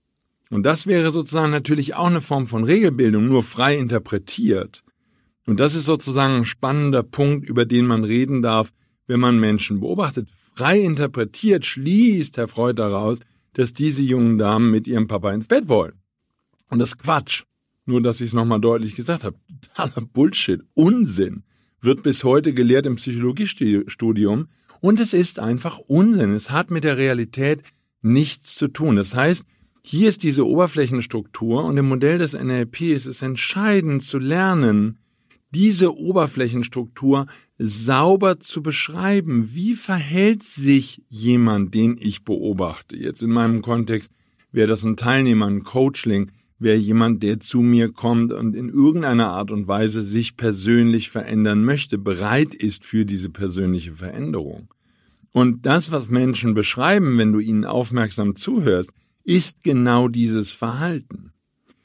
und 0.50 0.62
das 0.64 0.86
wäre 0.86 1.10
sozusagen 1.10 1.50
natürlich 1.50 1.94
auch 1.94 2.06
eine 2.06 2.20
Form 2.20 2.46
von 2.46 2.64
Regelbildung, 2.64 3.28
nur 3.28 3.42
frei 3.42 3.76
interpretiert, 3.76 4.82
und 5.48 5.60
das 5.60 5.74
ist 5.74 5.86
sozusagen 5.86 6.34
ein 6.34 6.44
spannender 6.44 7.02
Punkt, 7.02 7.48
über 7.48 7.64
den 7.64 7.86
man 7.86 8.04
reden 8.04 8.42
darf, 8.42 8.74
wenn 9.06 9.18
man 9.18 9.40
Menschen 9.40 9.80
beobachtet. 9.80 10.28
Frei 10.54 10.78
interpretiert 10.78 11.64
schließt 11.64 12.36
Herr 12.36 12.48
Freud 12.48 12.74
daraus, 12.74 13.20
dass 13.54 13.72
diese 13.72 14.02
jungen 14.02 14.36
Damen 14.36 14.70
mit 14.70 14.86
ihrem 14.86 15.08
Papa 15.08 15.32
ins 15.32 15.46
Bett 15.46 15.70
wollen. 15.70 15.94
Und 16.68 16.80
das 16.80 16.98
Quatsch. 16.98 17.44
Nur, 17.86 18.02
dass 18.02 18.20
ich 18.20 18.26
es 18.26 18.32
nochmal 18.34 18.60
deutlich 18.60 18.94
gesagt 18.94 19.24
habe. 19.24 19.38
Totaler 19.74 20.06
Bullshit, 20.06 20.60
Unsinn, 20.74 21.44
wird 21.80 22.02
bis 22.02 22.24
heute 22.24 22.52
gelehrt 22.52 22.84
im 22.84 22.96
Psychologiestudium. 22.96 24.48
Und 24.80 25.00
es 25.00 25.14
ist 25.14 25.38
einfach 25.38 25.78
Unsinn. 25.78 26.34
Es 26.34 26.50
hat 26.50 26.70
mit 26.70 26.84
der 26.84 26.98
Realität 26.98 27.62
nichts 28.02 28.54
zu 28.54 28.68
tun. 28.68 28.96
Das 28.96 29.14
heißt, 29.14 29.46
hier 29.90 30.10
ist 30.10 30.22
diese 30.22 30.46
Oberflächenstruktur 30.46 31.64
und 31.64 31.78
im 31.78 31.88
Modell 31.88 32.18
des 32.18 32.34
NLP 32.34 32.82
ist 32.82 33.06
es 33.06 33.22
entscheidend 33.22 34.02
zu 34.02 34.18
lernen, 34.18 34.98
diese 35.54 35.96
Oberflächenstruktur 35.96 37.26
sauber 37.56 38.38
zu 38.38 38.62
beschreiben. 38.62 39.54
Wie 39.54 39.74
verhält 39.74 40.42
sich 40.42 41.02
jemand, 41.08 41.72
den 41.72 41.96
ich 41.98 42.22
beobachte? 42.22 42.98
Jetzt 42.98 43.22
in 43.22 43.30
meinem 43.30 43.62
Kontext 43.62 44.12
wäre 44.52 44.68
das 44.68 44.84
ein 44.84 44.98
Teilnehmer, 44.98 45.46
ein 45.46 45.64
Coachling, 45.64 46.32
wäre 46.58 46.76
jemand, 46.76 47.22
der 47.22 47.40
zu 47.40 47.62
mir 47.62 47.90
kommt 47.90 48.30
und 48.30 48.54
in 48.54 48.68
irgendeiner 48.68 49.28
Art 49.28 49.50
und 49.50 49.68
Weise 49.68 50.02
sich 50.02 50.36
persönlich 50.36 51.08
verändern 51.08 51.64
möchte, 51.64 51.96
bereit 51.96 52.54
ist 52.54 52.84
für 52.84 53.06
diese 53.06 53.30
persönliche 53.30 53.94
Veränderung. 53.94 54.68
Und 55.32 55.64
das, 55.64 55.90
was 55.90 56.10
Menschen 56.10 56.52
beschreiben, 56.52 57.16
wenn 57.16 57.32
du 57.32 57.38
ihnen 57.38 57.64
aufmerksam 57.64 58.34
zuhörst, 58.34 58.90
ist 59.28 59.62
genau 59.62 60.08
dieses 60.08 60.54
Verhalten. 60.54 61.32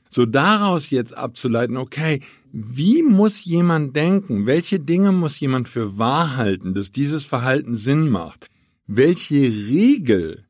So 0.07 0.25
daraus 0.25 0.91
jetzt 0.91 1.17
abzuleiten, 1.17 1.75
okay, 1.75 2.21
wie 2.53 3.03
muss 3.03 3.43
jemand 3.43 3.95
denken? 3.97 4.45
Welche 4.45 4.79
Dinge 4.79 5.11
muss 5.11 5.39
jemand 5.41 5.67
für 5.67 5.97
wahr 5.97 6.37
halten, 6.37 6.73
dass 6.73 6.93
dieses 6.93 7.25
Verhalten 7.25 7.75
Sinn 7.75 8.09
macht? 8.09 8.49
Welche 8.87 9.41
Regel, 9.41 10.45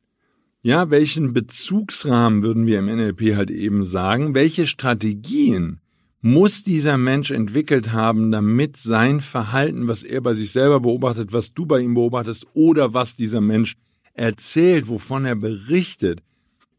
ja, 0.61 0.91
welchen 0.91 1.33
Bezugsrahmen 1.33 2.43
würden 2.43 2.67
wir 2.67 2.77
im 2.77 2.85
NLP 2.85 3.35
halt 3.35 3.49
eben 3.49 3.85
sagen? 3.85 4.35
Welche 4.35 4.67
Strategien 4.67 5.79
muss 6.21 6.63
dieser 6.63 6.99
Mensch 6.99 7.31
entwickelt 7.31 7.91
haben, 7.91 8.31
damit 8.31 8.77
sein 8.77 9.19
Verhalten, 9.19 9.87
was 9.87 10.03
er 10.03 10.21
bei 10.21 10.33
sich 10.33 10.51
selber 10.51 10.81
beobachtet, 10.81 11.33
was 11.33 11.55
du 11.55 11.65
bei 11.65 11.79
ihm 11.79 11.95
beobachtest 11.95 12.45
oder 12.53 12.93
was 12.93 13.15
dieser 13.15 13.41
Mensch 13.41 13.77
erzählt, 14.13 14.89
wovon 14.89 15.25
er 15.25 15.35
berichtet, 15.35 16.21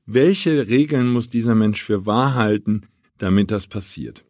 welche 0.07 0.69
Regeln 0.69 1.09
muss 1.09 1.29
dieser 1.29 1.55
Mensch 1.55 1.83
für 1.83 2.07
wahr 2.07 2.35
halten, 2.35 2.83
damit 3.19 3.51
das 3.51 3.67
passiert? 3.67 4.25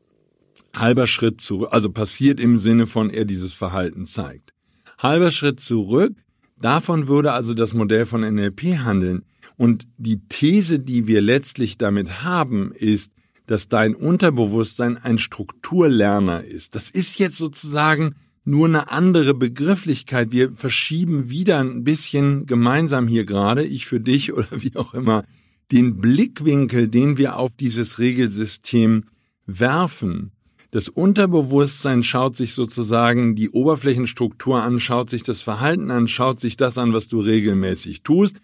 halber 0.74 1.06
Schritt 1.06 1.40
zurück, 1.40 1.68
also 1.72 1.90
passiert 1.90 2.40
im 2.40 2.58
Sinne 2.58 2.86
von 2.86 3.10
er 3.10 3.24
dieses 3.24 3.54
Verhalten 3.54 4.06
zeigt. 4.06 4.52
Halber 4.98 5.30
Schritt 5.30 5.60
zurück, 5.60 6.14
davon 6.60 7.08
würde 7.08 7.32
also 7.32 7.54
das 7.54 7.72
Modell 7.72 8.06
von 8.06 8.22
NLP 8.22 8.78
handeln. 8.78 9.24
Und 9.56 9.86
die 9.98 10.26
These, 10.28 10.80
die 10.80 11.06
wir 11.06 11.20
letztlich 11.20 11.78
damit 11.78 12.22
haben, 12.24 12.72
ist, 12.72 13.12
dass 13.46 13.68
dein 13.68 13.94
Unterbewusstsein 13.94 14.96
ein 14.96 15.18
Strukturlerner 15.18 16.44
ist. 16.44 16.74
Das 16.74 16.90
ist 16.90 17.18
jetzt 17.18 17.36
sozusagen 17.36 18.16
nur 18.44 18.66
eine 18.66 18.90
andere 18.90 19.34
Begrifflichkeit. 19.34 20.32
Wir 20.32 20.54
verschieben 20.54 21.30
wieder 21.30 21.60
ein 21.60 21.84
bisschen 21.84 22.46
gemeinsam 22.46 23.06
hier 23.06 23.24
gerade, 23.24 23.64
ich 23.64 23.86
für 23.86 24.00
dich 24.00 24.32
oder 24.34 24.48
wie 24.50 24.74
auch 24.76 24.94
immer, 24.94 25.24
den 25.72 26.00
Blickwinkel, 26.00 26.88
den 26.88 27.18
wir 27.18 27.36
auf 27.36 27.50
dieses 27.56 27.98
Regelsystem 27.98 29.04
werfen. 29.46 30.32
Das 30.70 30.88
Unterbewusstsein 30.88 32.02
schaut 32.02 32.36
sich 32.36 32.52
sozusagen 32.52 33.36
die 33.36 33.50
Oberflächenstruktur 33.50 34.60
an, 34.60 34.80
schaut 34.80 35.08
sich 35.08 35.22
das 35.22 35.40
Verhalten 35.40 35.90
an, 35.90 36.08
schaut 36.08 36.40
sich 36.40 36.56
das 36.56 36.78
an, 36.78 36.92
was 36.92 37.06
du 37.06 37.20
regelmäßig 37.20 38.02
tust. 38.02 38.40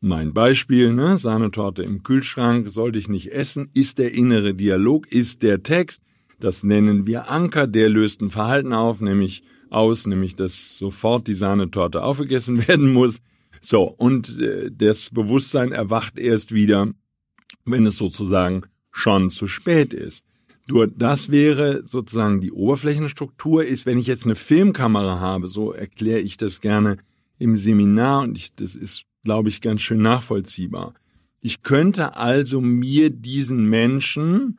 Mein 0.00 0.34
Beispiel, 0.34 0.92
ne, 0.92 1.18
Sahnetorte 1.18 1.84
im 1.84 2.02
Kühlschrank, 2.02 2.72
sollte 2.72 2.98
ich 2.98 3.08
nicht 3.08 3.30
essen, 3.30 3.70
ist 3.74 3.98
der 3.98 4.12
innere 4.12 4.54
Dialog, 4.54 5.06
ist 5.12 5.44
der 5.44 5.62
Text. 5.62 6.02
Das 6.40 6.64
nennen 6.64 7.06
wir 7.06 7.30
Anker, 7.30 7.68
der 7.68 7.88
löst 7.88 8.20
ein 8.20 8.30
Verhalten 8.30 8.72
auf, 8.72 9.00
nämlich 9.00 9.44
aus, 9.70 10.08
nämlich 10.08 10.34
dass 10.34 10.76
sofort 10.76 11.28
die 11.28 11.34
Sahnetorte 11.34 12.02
aufgegessen 12.02 12.66
werden 12.68 12.92
muss. 12.92 13.20
So, 13.62 13.84
und 13.84 14.38
äh, 14.40 14.70
das 14.70 15.10
Bewusstsein 15.10 15.72
erwacht 15.72 16.18
erst 16.18 16.52
wieder, 16.52 16.92
wenn 17.64 17.86
es 17.86 17.96
sozusagen 17.96 18.64
schon 18.90 19.30
zu 19.30 19.46
spät 19.46 19.94
ist. 19.94 20.24
Nur 20.68 20.88
das 20.88 21.30
wäre 21.30 21.82
sozusagen 21.86 22.40
die 22.40 22.52
Oberflächenstruktur 22.52 23.64
ist, 23.64 23.86
wenn 23.86 23.98
ich 23.98 24.06
jetzt 24.06 24.24
eine 24.24 24.34
Filmkamera 24.34 25.20
habe, 25.20 25.48
so 25.48 25.72
erkläre 25.72 26.20
ich 26.20 26.36
das 26.36 26.60
gerne 26.60 26.98
im 27.38 27.56
Seminar 27.56 28.22
und 28.22 28.36
ich, 28.36 28.54
das 28.54 28.74
ist, 28.74 29.04
glaube 29.24 29.48
ich, 29.48 29.60
ganz 29.60 29.80
schön 29.80 30.02
nachvollziehbar. 30.02 30.94
Ich 31.40 31.62
könnte 31.62 32.16
also 32.16 32.60
mir 32.60 33.10
diesen 33.10 33.68
Menschen 33.68 34.58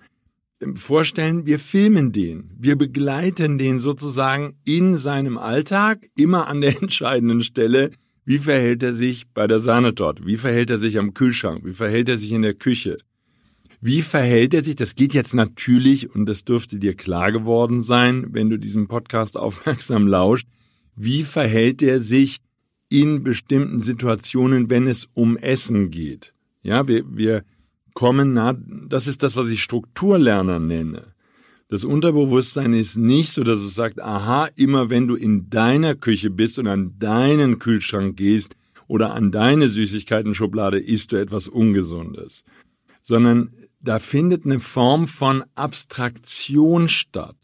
ähm, 0.59 0.75
vorstellen, 0.75 1.45
wir 1.45 1.59
filmen 1.59 2.11
den, 2.11 2.51
wir 2.57 2.77
begleiten 2.77 3.57
den 3.57 3.79
sozusagen 3.79 4.55
in 4.65 4.97
seinem 4.97 5.37
Alltag, 5.37 6.09
immer 6.15 6.47
an 6.47 6.61
der 6.61 6.77
entscheidenden 6.81 7.43
Stelle, 7.43 7.91
wie 8.25 8.39
verhält 8.39 8.83
er 8.83 8.93
sich 8.93 9.27
bei 9.33 9.47
der 9.47 9.59
Sahnetorte, 9.59 10.25
wie 10.25 10.37
verhält 10.37 10.69
er 10.69 10.77
sich 10.77 10.97
am 10.97 11.13
Kühlschrank, 11.13 11.65
wie 11.65 11.73
verhält 11.73 12.09
er 12.09 12.17
sich 12.17 12.31
in 12.31 12.41
der 12.41 12.53
Küche, 12.53 12.97
wie 13.85 14.01
verhält 14.01 14.53
er 14.53 14.63
sich? 14.63 14.75
Das 14.77 14.95
geht 14.95 15.13
jetzt 15.13 15.33
natürlich, 15.33 16.15
und 16.15 16.25
das 16.25 16.45
dürfte 16.45 16.79
dir 16.79 16.95
klar 16.95 17.33
geworden 17.33 17.81
sein, 17.81 18.27
wenn 18.31 18.49
du 18.49 18.57
diesem 18.57 18.87
Podcast 18.87 19.35
aufmerksam 19.45 20.07
lauscht. 20.07 20.47
Wie 20.95 21.23
verhält 21.23 21.81
er 21.81 21.99
sich 21.99 22.39
in 22.87 23.23
bestimmten 23.23 23.81
Situationen, 23.81 24.69
wenn 24.69 24.87
es 24.87 25.09
um 25.13 25.35
Essen 25.35 25.89
geht? 25.91 26.33
Ja, 26.61 26.87
wir, 26.87 27.03
wir 27.13 27.43
kommen 27.93 28.31
nah, 28.31 28.55
das 28.87 29.07
ist 29.07 29.21
das, 29.21 29.35
was 29.35 29.49
ich 29.49 29.61
Strukturlerner 29.61 30.59
nenne. 30.59 31.12
Das 31.73 31.83
Unterbewusstsein 31.83 32.75
ist 32.75 32.97
nicht 32.97 33.31
so, 33.31 33.43
dass 33.43 33.59
es 33.59 33.73
sagt, 33.73 33.99
aha, 33.99 34.47
immer 34.55 34.91
wenn 34.91 35.07
du 35.07 35.15
in 35.15 35.49
deiner 35.49 35.95
Küche 35.95 36.29
bist 36.29 36.59
und 36.59 36.67
an 36.67 36.99
deinen 36.99 37.57
Kühlschrank 37.57 38.15
gehst 38.15 38.55
oder 38.85 39.15
an 39.15 39.31
deine 39.31 39.67
Süßigkeiten-Schublade 39.69 40.77
isst 40.77 41.13
du 41.13 41.15
etwas 41.15 41.47
Ungesundes. 41.47 42.43
Sondern 43.01 43.55
da 43.79 43.97
findet 43.97 44.45
eine 44.45 44.59
Form 44.59 45.07
von 45.07 45.43
Abstraktion 45.55 46.89
statt. 46.89 47.37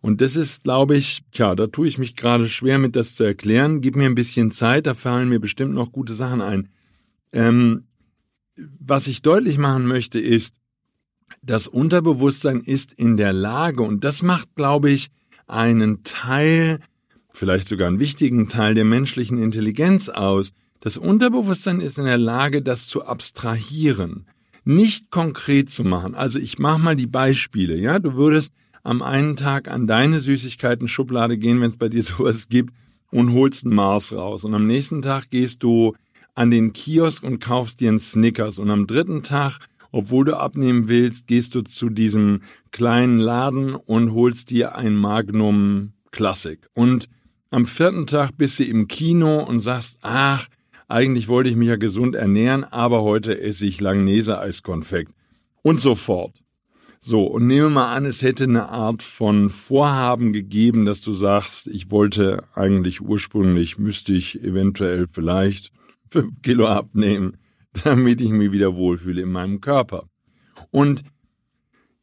Und 0.00 0.22
das 0.22 0.34
ist, 0.34 0.64
glaube 0.64 0.96
ich, 0.96 1.22
tja, 1.30 1.54
da 1.54 1.68
tue 1.68 1.86
ich 1.86 1.98
mich 1.98 2.16
gerade 2.16 2.48
schwer 2.48 2.80
mit, 2.80 2.96
das 2.96 3.14
zu 3.14 3.22
erklären. 3.22 3.80
Gib 3.80 3.94
mir 3.94 4.06
ein 4.06 4.16
bisschen 4.16 4.50
Zeit, 4.50 4.88
da 4.88 4.94
fallen 4.94 5.28
mir 5.28 5.38
bestimmt 5.38 5.74
noch 5.74 5.92
gute 5.92 6.14
Sachen 6.14 6.40
ein. 6.40 6.70
Ähm, 7.30 7.84
was 8.56 9.06
ich 9.06 9.22
deutlich 9.22 9.56
machen 9.56 9.86
möchte, 9.86 10.18
ist, 10.18 10.56
das 11.42 11.66
Unterbewusstsein 11.66 12.60
ist 12.60 12.92
in 12.92 13.16
der 13.16 13.32
Lage, 13.32 13.82
und 13.82 14.04
das 14.04 14.22
macht, 14.22 14.54
glaube 14.54 14.90
ich, 14.90 15.08
einen 15.46 16.02
Teil, 16.04 16.80
vielleicht 17.32 17.68
sogar 17.68 17.88
einen 17.88 18.00
wichtigen 18.00 18.48
Teil 18.48 18.74
der 18.74 18.84
menschlichen 18.84 19.38
Intelligenz 19.38 20.08
aus. 20.08 20.52
Das 20.80 20.96
Unterbewusstsein 20.96 21.80
ist 21.80 21.98
in 21.98 22.04
der 22.04 22.18
Lage, 22.18 22.62
das 22.62 22.86
zu 22.86 23.04
abstrahieren 23.04 24.26
nicht 24.68 25.10
konkret 25.10 25.70
zu 25.70 25.82
machen. 25.82 26.14
Also 26.14 26.38
ich 26.38 26.58
mache 26.58 26.78
mal 26.78 26.94
die 26.94 27.06
Beispiele, 27.06 27.74
ja, 27.78 27.98
du 27.98 28.16
würdest 28.16 28.52
am 28.82 29.00
einen 29.00 29.34
Tag 29.34 29.66
an 29.66 29.86
deine 29.86 30.20
Süßigkeiten-Schublade 30.20 31.38
gehen, 31.38 31.62
wenn 31.62 31.68
es 31.68 31.78
bei 31.78 31.88
dir 31.88 32.02
sowas 32.04 32.50
gibt, 32.50 32.74
und 33.10 33.32
holst 33.32 33.64
einen 33.64 33.74
Mars 33.74 34.12
raus. 34.12 34.44
Und 34.44 34.54
am 34.54 34.66
nächsten 34.66 35.00
Tag 35.00 35.30
gehst 35.30 35.62
du 35.62 35.94
an 36.34 36.50
den 36.50 36.74
Kiosk 36.74 37.24
und 37.24 37.40
kaufst 37.40 37.80
dir 37.80 37.88
einen 37.88 37.98
Snickers. 37.98 38.58
Und 38.58 38.70
am 38.70 38.86
dritten 38.86 39.22
Tag, 39.22 39.60
obwohl 39.90 40.24
du 40.24 40.36
abnehmen 40.36 40.88
willst, 40.88 41.26
gehst 41.26 41.54
du 41.54 41.62
zu 41.62 41.90
diesem 41.90 42.42
kleinen 42.70 43.18
Laden 43.18 43.74
und 43.74 44.12
holst 44.12 44.50
dir 44.50 44.74
ein 44.76 44.94
Magnum 44.94 45.92
Classic. 46.10 46.58
Und 46.74 47.08
am 47.50 47.66
vierten 47.66 48.06
Tag 48.06 48.32
bist 48.36 48.58
du 48.58 48.64
im 48.64 48.88
Kino 48.88 49.42
und 49.42 49.60
sagst, 49.60 49.98
ach, 50.02 50.48
eigentlich 50.86 51.28
wollte 51.28 51.50
ich 51.50 51.56
mich 51.56 51.68
ja 51.68 51.76
gesund 51.76 52.14
ernähren, 52.14 52.64
aber 52.64 53.02
heute 53.02 53.40
esse 53.40 53.66
ich 53.66 53.80
Langnese-Eiskonfekt. 53.80 55.12
Und 55.62 55.80
so 55.80 55.94
fort. 55.94 56.34
So, 57.00 57.24
und 57.24 57.46
nehme 57.46 57.70
mal 57.70 57.94
an, 57.94 58.06
es 58.06 58.22
hätte 58.22 58.44
eine 58.44 58.70
Art 58.70 59.02
von 59.02 59.50
Vorhaben 59.50 60.32
gegeben, 60.32 60.84
dass 60.84 61.00
du 61.00 61.14
sagst, 61.14 61.68
ich 61.68 61.90
wollte 61.90 62.44
eigentlich 62.54 63.00
ursprünglich, 63.00 63.78
müsste 63.78 64.14
ich 64.14 64.42
eventuell 64.42 65.06
vielleicht 65.10 65.70
fünf 66.10 66.42
Kilo 66.42 66.66
abnehmen, 66.66 67.36
damit 67.84 68.20
ich 68.20 68.30
mich 68.30 68.52
wieder 68.52 68.74
wohlfühle 68.74 69.22
in 69.22 69.32
meinem 69.32 69.60
Körper. 69.60 70.08
Und 70.70 71.04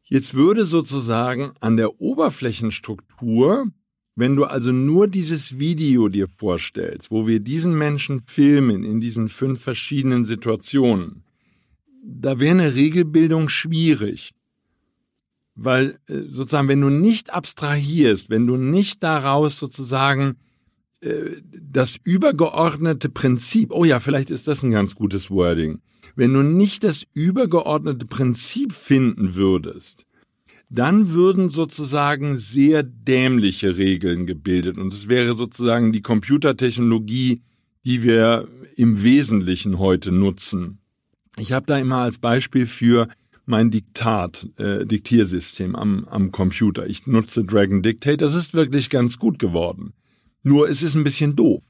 jetzt 0.04 0.34
würde 0.34 0.64
sozusagen 0.64 1.52
an 1.60 1.76
der 1.76 2.00
Oberflächenstruktur 2.00 3.70
wenn 4.16 4.34
du 4.34 4.44
also 4.44 4.72
nur 4.72 5.08
dieses 5.08 5.58
Video 5.58 6.08
dir 6.08 6.26
vorstellst, 6.26 7.10
wo 7.10 7.26
wir 7.26 7.38
diesen 7.38 7.76
Menschen 7.76 8.22
filmen 8.24 8.82
in 8.82 8.98
diesen 8.98 9.28
fünf 9.28 9.60
verschiedenen 9.60 10.24
Situationen, 10.24 11.22
da 12.02 12.40
wäre 12.40 12.52
eine 12.52 12.74
Regelbildung 12.74 13.50
schwierig. 13.50 14.32
Weil 15.54 15.98
äh, 16.08 16.22
sozusagen, 16.30 16.68
wenn 16.68 16.80
du 16.80 16.88
nicht 16.88 17.32
abstrahierst, 17.32 18.30
wenn 18.30 18.46
du 18.46 18.56
nicht 18.56 19.02
daraus 19.02 19.58
sozusagen 19.58 20.36
das 21.52 21.96
übergeordnete 22.02 23.08
Prinzip, 23.08 23.72
oh 23.72 23.84
ja, 23.84 24.00
vielleicht 24.00 24.30
ist 24.30 24.48
das 24.48 24.62
ein 24.62 24.70
ganz 24.70 24.94
gutes 24.94 25.30
Wording, 25.30 25.80
wenn 26.14 26.32
du 26.32 26.42
nicht 26.42 26.84
das 26.84 27.06
übergeordnete 27.14 28.06
Prinzip 28.06 28.72
finden 28.72 29.34
würdest, 29.34 30.06
dann 30.68 31.10
würden 31.12 31.48
sozusagen 31.48 32.38
sehr 32.38 32.82
dämliche 32.82 33.76
Regeln 33.76 34.26
gebildet. 34.26 34.78
Und 34.78 34.92
es 34.92 35.08
wäre 35.08 35.34
sozusagen 35.34 35.92
die 35.92 36.02
Computertechnologie, 36.02 37.42
die 37.84 38.02
wir 38.02 38.48
im 38.74 39.02
Wesentlichen 39.02 39.78
heute 39.78 40.10
nutzen. 40.10 40.78
Ich 41.38 41.52
habe 41.52 41.66
da 41.66 41.78
immer 41.78 41.98
als 41.98 42.18
Beispiel 42.18 42.66
für 42.66 43.08
mein 43.44 43.70
Diktat, 43.70 44.48
äh, 44.56 44.84
Diktiersystem 44.84 45.76
am, 45.76 46.04
am 46.06 46.32
Computer. 46.32 46.86
Ich 46.86 47.06
nutze 47.06 47.44
Dragon 47.44 47.82
Dictate. 47.82 48.16
Das 48.16 48.34
ist 48.34 48.54
wirklich 48.54 48.90
ganz 48.90 49.18
gut 49.18 49.38
geworden. 49.38 49.92
Nur 50.46 50.68
es 50.68 50.84
ist 50.84 50.94
ein 50.94 51.02
bisschen 51.02 51.34
doof. 51.34 51.60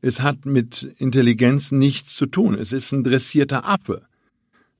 Es 0.00 0.22
hat 0.22 0.46
mit 0.46 0.94
Intelligenz 0.96 1.70
nichts 1.70 2.16
zu 2.16 2.24
tun. 2.24 2.54
Es 2.54 2.72
ist 2.72 2.92
ein 2.92 3.04
dressierter 3.04 3.68
Affe. 3.68 4.06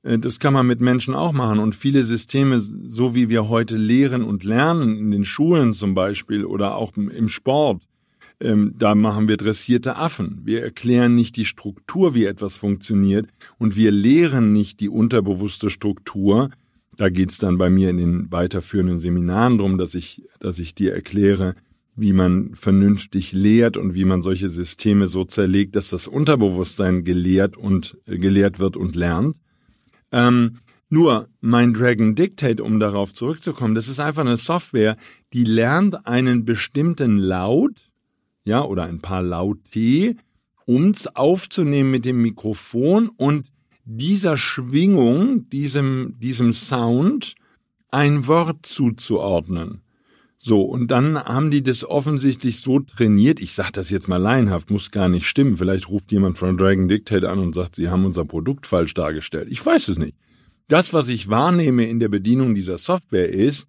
Äh, 0.01 0.17
das 0.17 0.39
kann 0.39 0.55
man 0.55 0.65
mit 0.65 0.81
Menschen 0.81 1.13
auch 1.13 1.31
machen. 1.31 1.59
Und 1.59 1.75
viele 1.75 2.03
Systeme, 2.03 2.59
so 2.59 3.13
wie 3.13 3.29
wir 3.29 3.47
heute 3.47 3.77
lehren 3.77 4.23
und 4.23 4.43
lernen, 4.43 4.97
in 4.97 5.11
den 5.11 5.23
Schulen 5.23 5.73
zum 5.73 5.93
Beispiel 5.93 6.45
oder 6.45 6.73
auch 6.73 6.97
im 6.97 7.29
Sport, 7.29 7.83
ähm, 8.39 8.73
da 8.79 8.95
machen 8.95 9.27
wir 9.27 9.37
dressierte 9.37 9.97
Affen. 9.97 10.41
Wir 10.43 10.63
erklären 10.63 11.13
nicht 11.13 11.35
die 11.35 11.45
Struktur, 11.45 12.15
wie 12.15 12.25
etwas 12.25 12.57
funktioniert, 12.57 13.27
und 13.59 13.75
wir 13.75 13.91
lehren 13.91 14.51
nicht 14.51 14.79
die 14.79 14.89
unterbewusste 14.89 15.69
Struktur. 15.69 16.49
Da 16.97 17.09
geht's 17.09 17.37
dann 17.37 17.59
bei 17.59 17.69
mir 17.69 17.91
in 17.91 17.97
den 17.97 18.31
weiterführenden 18.31 18.99
Seminaren 18.99 19.59
drum, 19.59 19.77
dass 19.77 19.93
ich, 19.93 20.23
dass 20.39 20.57
ich 20.57 20.73
dir 20.73 20.95
erkläre, 20.95 21.53
wie 21.95 22.13
man 22.13 22.55
vernünftig 22.55 23.31
lehrt 23.31 23.77
und 23.77 23.93
wie 23.93 24.05
man 24.05 24.21
solche 24.21 24.49
Systeme 24.49 25.07
so 25.07 25.25
zerlegt, 25.25 25.75
dass 25.75 25.89
das 25.89 26.07
Unterbewusstsein 26.07 27.03
gelehrt 27.03 27.57
und 27.57 27.97
äh, 28.05 28.17
gelehrt 28.17 28.59
wird 28.59 28.77
und 28.77 28.95
lernt. 28.95 29.35
Ähm, 30.11 30.57
nur 30.89 31.29
mein 31.39 31.73
Dragon 31.73 32.15
Dictate, 32.15 32.61
um 32.63 32.79
darauf 32.79 33.13
zurückzukommen, 33.13 33.75
das 33.75 33.87
ist 33.87 33.99
einfach 33.99 34.21
eine 34.21 34.37
Software, 34.37 34.97
die 35.31 35.45
lernt 35.45 36.05
einen 36.05 36.43
bestimmten 36.43 37.17
Laut, 37.17 37.89
ja, 38.43 38.63
oder 38.63 38.83
ein 38.83 38.99
paar 38.99 39.23
Laute, 39.23 40.15
um's 40.65 41.07
aufzunehmen 41.07 41.91
mit 41.91 42.05
dem 42.05 42.21
Mikrofon 42.21 43.09
und 43.09 43.47
dieser 43.85 44.37
Schwingung, 44.37 45.49
diesem, 45.49 46.15
diesem 46.19 46.51
Sound 46.51 47.35
ein 47.89 48.27
Wort 48.27 48.65
zuzuordnen. 48.65 49.81
So, 50.43 50.63
und 50.63 50.89
dann 50.89 51.23
haben 51.23 51.51
die 51.51 51.61
das 51.61 51.87
offensichtlich 51.87 52.61
so 52.61 52.79
trainiert, 52.79 53.39
ich 53.39 53.53
sage 53.53 53.73
das 53.73 53.91
jetzt 53.91 54.07
mal 54.07 54.17
laienhaft, 54.17 54.71
muss 54.71 54.89
gar 54.89 55.07
nicht 55.07 55.27
stimmen, 55.27 55.55
vielleicht 55.55 55.87
ruft 55.87 56.11
jemand 56.11 56.39
von 56.39 56.57
Dragon 56.57 56.87
Dictate 56.87 57.29
an 57.29 57.37
und 57.37 57.53
sagt, 57.53 57.75
sie 57.75 57.89
haben 57.89 58.05
unser 58.05 58.25
Produkt 58.25 58.65
falsch 58.65 58.95
dargestellt. 58.95 59.49
Ich 59.51 59.63
weiß 59.63 59.89
es 59.89 59.99
nicht. 59.99 60.15
Das, 60.67 60.93
was 60.93 61.09
ich 61.09 61.29
wahrnehme 61.29 61.85
in 61.85 61.99
der 61.99 62.09
Bedienung 62.09 62.55
dieser 62.55 62.79
Software 62.79 63.29
ist, 63.29 63.67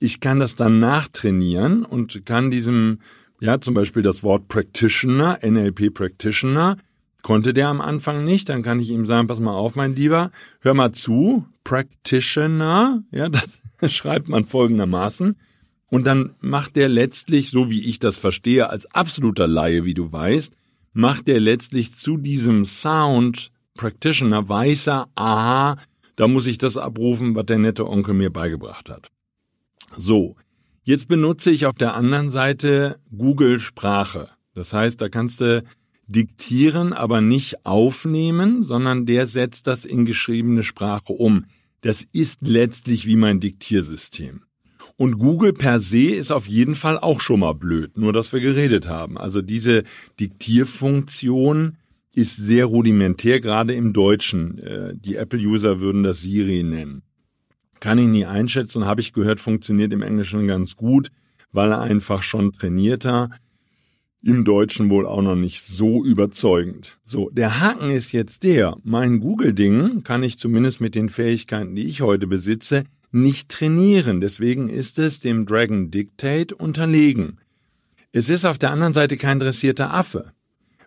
ich 0.00 0.20
kann 0.20 0.40
das 0.40 0.56
dann 0.56 0.80
nachtrainieren 0.80 1.84
und 1.84 2.24
kann 2.24 2.50
diesem, 2.50 3.00
ja, 3.38 3.60
zum 3.60 3.74
Beispiel 3.74 4.02
das 4.02 4.22
Wort 4.22 4.48
Practitioner, 4.48 5.40
NLP 5.42 5.92
Practitioner, 5.92 6.78
konnte 7.20 7.52
der 7.52 7.68
am 7.68 7.82
Anfang 7.82 8.24
nicht, 8.24 8.48
dann 8.48 8.62
kann 8.62 8.80
ich 8.80 8.88
ihm 8.88 9.04
sagen, 9.04 9.28
pass 9.28 9.38
mal 9.38 9.52
auf, 9.52 9.74
mein 9.74 9.94
Lieber, 9.94 10.30
hör 10.60 10.72
mal 10.72 10.92
zu, 10.92 11.44
Practitioner, 11.62 13.02
ja, 13.10 13.28
das 13.80 13.92
schreibt 13.92 14.30
man 14.30 14.46
folgendermaßen, 14.46 15.36
und 15.88 16.06
dann 16.06 16.34
macht 16.40 16.76
der 16.76 16.88
letztlich, 16.88 17.50
so 17.50 17.70
wie 17.70 17.84
ich 17.84 17.98
das 17.98 18.18
verstehe, 18.18 18.68
als 18.68 18.86
absoluter 18.86 19.46
Laie, 19.46 19.84
wie 19.84 19.94
du 19.94 20.10
weißt, 20.10 20.52
macht 20.92 21.28
der 21.28 21.40
letztlich 21.40 21.94
zu 21.94 22.16
diesem 22.16 22.64
Sound 22.64 23.50
Practitioner, 23.74 24.48
weiß 24.48 24.88
er, 24.88 25.08
aha, 25.14 25.76
da 26.16 26.28
muss 26.28 26.46
ich 26.46 26.58
das 26.58 26.76
abrufen, 26.76 27.34
was 27.34 27.46
der 27.46 27.58
nette 27.58 27.86
Onkel 27.86 28.14
mir 28.14 28.30
beigebracht 28.30 28.88
hat. 28.88 29.10
So, 29.96 30.36
jetzt 30.82 31.08
benutze 31.08 31.50
ich 31.50 31.66
auf 31.66 31.76
der 31.76 31.94
anderen 31.94 32.30
Seite 32.30 32.98
Google 33.16 33.60
Sprache. 33.60 34.30
Das 34.54 34.72
heißt, 34.72 35.00
da 35.00 35.10
kannst 35.10 35.42
du 35.42 35.62
diktieren, 36.06 36.92
aber 36.92 37.20
nicht 37.20 37.66
aufnehmen, 37.66 38.62
sondern 38.62 39.06
der 39.06 39.26
setzt 39.26 39.66
das 39.66 39.84
in 39.84 40.06
geschriebene 40.06 40.62
Sprache 40.62 41.12
um. 41.12 41.44
Das 41.82 42.06
ist 42.12 42.42
letztlich 42.42 43.06
wie 43.06 43.16
mein 43.16 43.40
Diktiersystem. 43.40 44.45
Und 44.96 45.18
Google 45.18 45.52
per 45.52 45.80
se 45.80 46.14
ist 46.14 46.30
auf 46.30 46.46
jeden 46.46 46.74
Fall 46.74 46.98
auch 46.98 47.20
schon 47.20 47.40
mal 47.40 47.52
blöd, 47.52 47.98
nur 47.98 48.12
dass 48.12 48.32
wir 48.32 48.40
geredet 48.40 48.88
haben. 48.88 49.18
Also 49.18 49.42
diese 49.42 49.84
Diktierfunktion 50.18 51.76
ist 52.14 52.36
sehr 52.36 52.64
rudimentär, 52.64 53.40
gerade 53.40 53.74
im 53.74 53.92
Deutschen. 53.92 54.58
Äh, 54.58 54.94
die 54.96 55.16
Apple-User 55.16 55.80
würden 55.80 56.02
das 56.02 56.22
Siri 56.22 56.62
nennen. 56.62 57.02
Kann 57.78 57.98
ich 57.98 58.06
nie 58.06 58.24
einschätzen, 58.24 58.86
habe 58.86 59.02
ich 59.02 59.12
gehört, 59.12 59.38
funktioniert 59.38 59.92
im 59.92 60.00
Englischen 60.00 60.46
ganz 60.46 60.76
gut, 60.76 61.10
weil 61.52 61.72
er 61.72 61.82
einfach 61.82 62.22
schon 62.22 62.52
trainierter. 62.52 63.30
Im 64.22 64.46
Deutschen 64.46 64.88
wohl 64.88 65.06
auch 65.06 65.20
noch 65.20 65.36
nicht 65.36 65.62
so 65.62 66.02
überzeugend. 66.02 66.98
So, 67.04 67.28
der 67.30 67.60
Haken 67.60 67.90
ist 67.90 68.12
jetzt 68.12 68.44
der, 68.44 68.76
mein 68.82 69.20
Google-Ding 69.20 70.02
kann 70.02 70.22
ich 70.22 70.38
zumindest 70.38 70.80
mit 70.80 70.94
den 70.94 71.10
Fähigkeiten, 71.10 71.74
die 71.74 71.86
ich 71.86 72.00
heute 72.00 72.26
besitze, 72.26 72.84
nicht 73.16 73.48
trainieren. 73.48 74.20
Deswegen 74.20 74.68
ist 74.68 74.98
es 74.98 75.20
dem 75.20 75.46
Dragon 75.46 75.90
Dictate 75.90 76.54
unterlegen. 76.54 77.38
Es 78.12 78.28
ist 78.28 78.44
auf 78.44 78.58
der 78.58 78.70
anderen 78.70 78.92
Seite 78.92 79.16
kein 79.16 79.40
dressierter 79.40 79.92
Affe. 79.92 80.32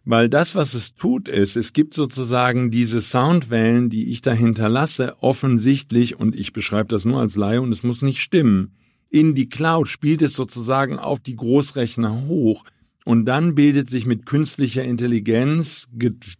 Weil 0.06 0.30
das, 0.30 0.56
was 0.56 0.74
es 0.74 0.96
tut, 0.96 1.28
ist, 1.28 1.56
es 1.56 1.74
gibt 1.74 1.94
sozusagen 1.94 2.72
diese 2.72 3.02
Soundwellen, 3.02 3.90
die 3.90 4.12
ich 4.12 4.22
da 4.22 4.32
hinterlasse, 4.32 5.22
offensichtlich, 5.22 6.18
und 6.20 6.36
ich 6.40 6.54
beschreibe 6.54 6.88
das 6.88 7.06
nur 7.06 7.20
als 7.20 7.36
Laie 7.36 7.62
und 7.62 7.72
es 7.72 7.84
muss 7.84 8.02
nicht 8.02 8.22
stimmen, 8.22 8.72
in 9.10 9.36
die 9.36 9.50
Cloud 9.50 9.88
spielt 9.88 10.22
es 10.22 10.34
sozusagen 10.34 11.00
auf 11.00 11.20
die 11.20 11.36
Großrechner 11.36 12.28
hoch 12.28 12.64
und 13.06 13.26
dann 13.26 13.56
bildet 13.56 13.90
sich 13.90 14.06
mit 14.06 14.26
künstlicher 14.26 14.84
Intelligenz 14.84 15.90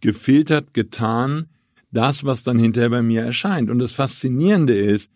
gefiltert, 0.00 0.72
getan, 0.72 1.46
das, 1.90 2.24
was 2.24 2.44
dann 2.44 2.58
hinterher 2.58 2.90
bei 2.90 3.02
mir 3.02 3.22
erscheint. 3.22 3.70
Und 3.70 3.80
das 3.80 3.92
Faszinierende 3.92 4.76
ist, 4.76 5.10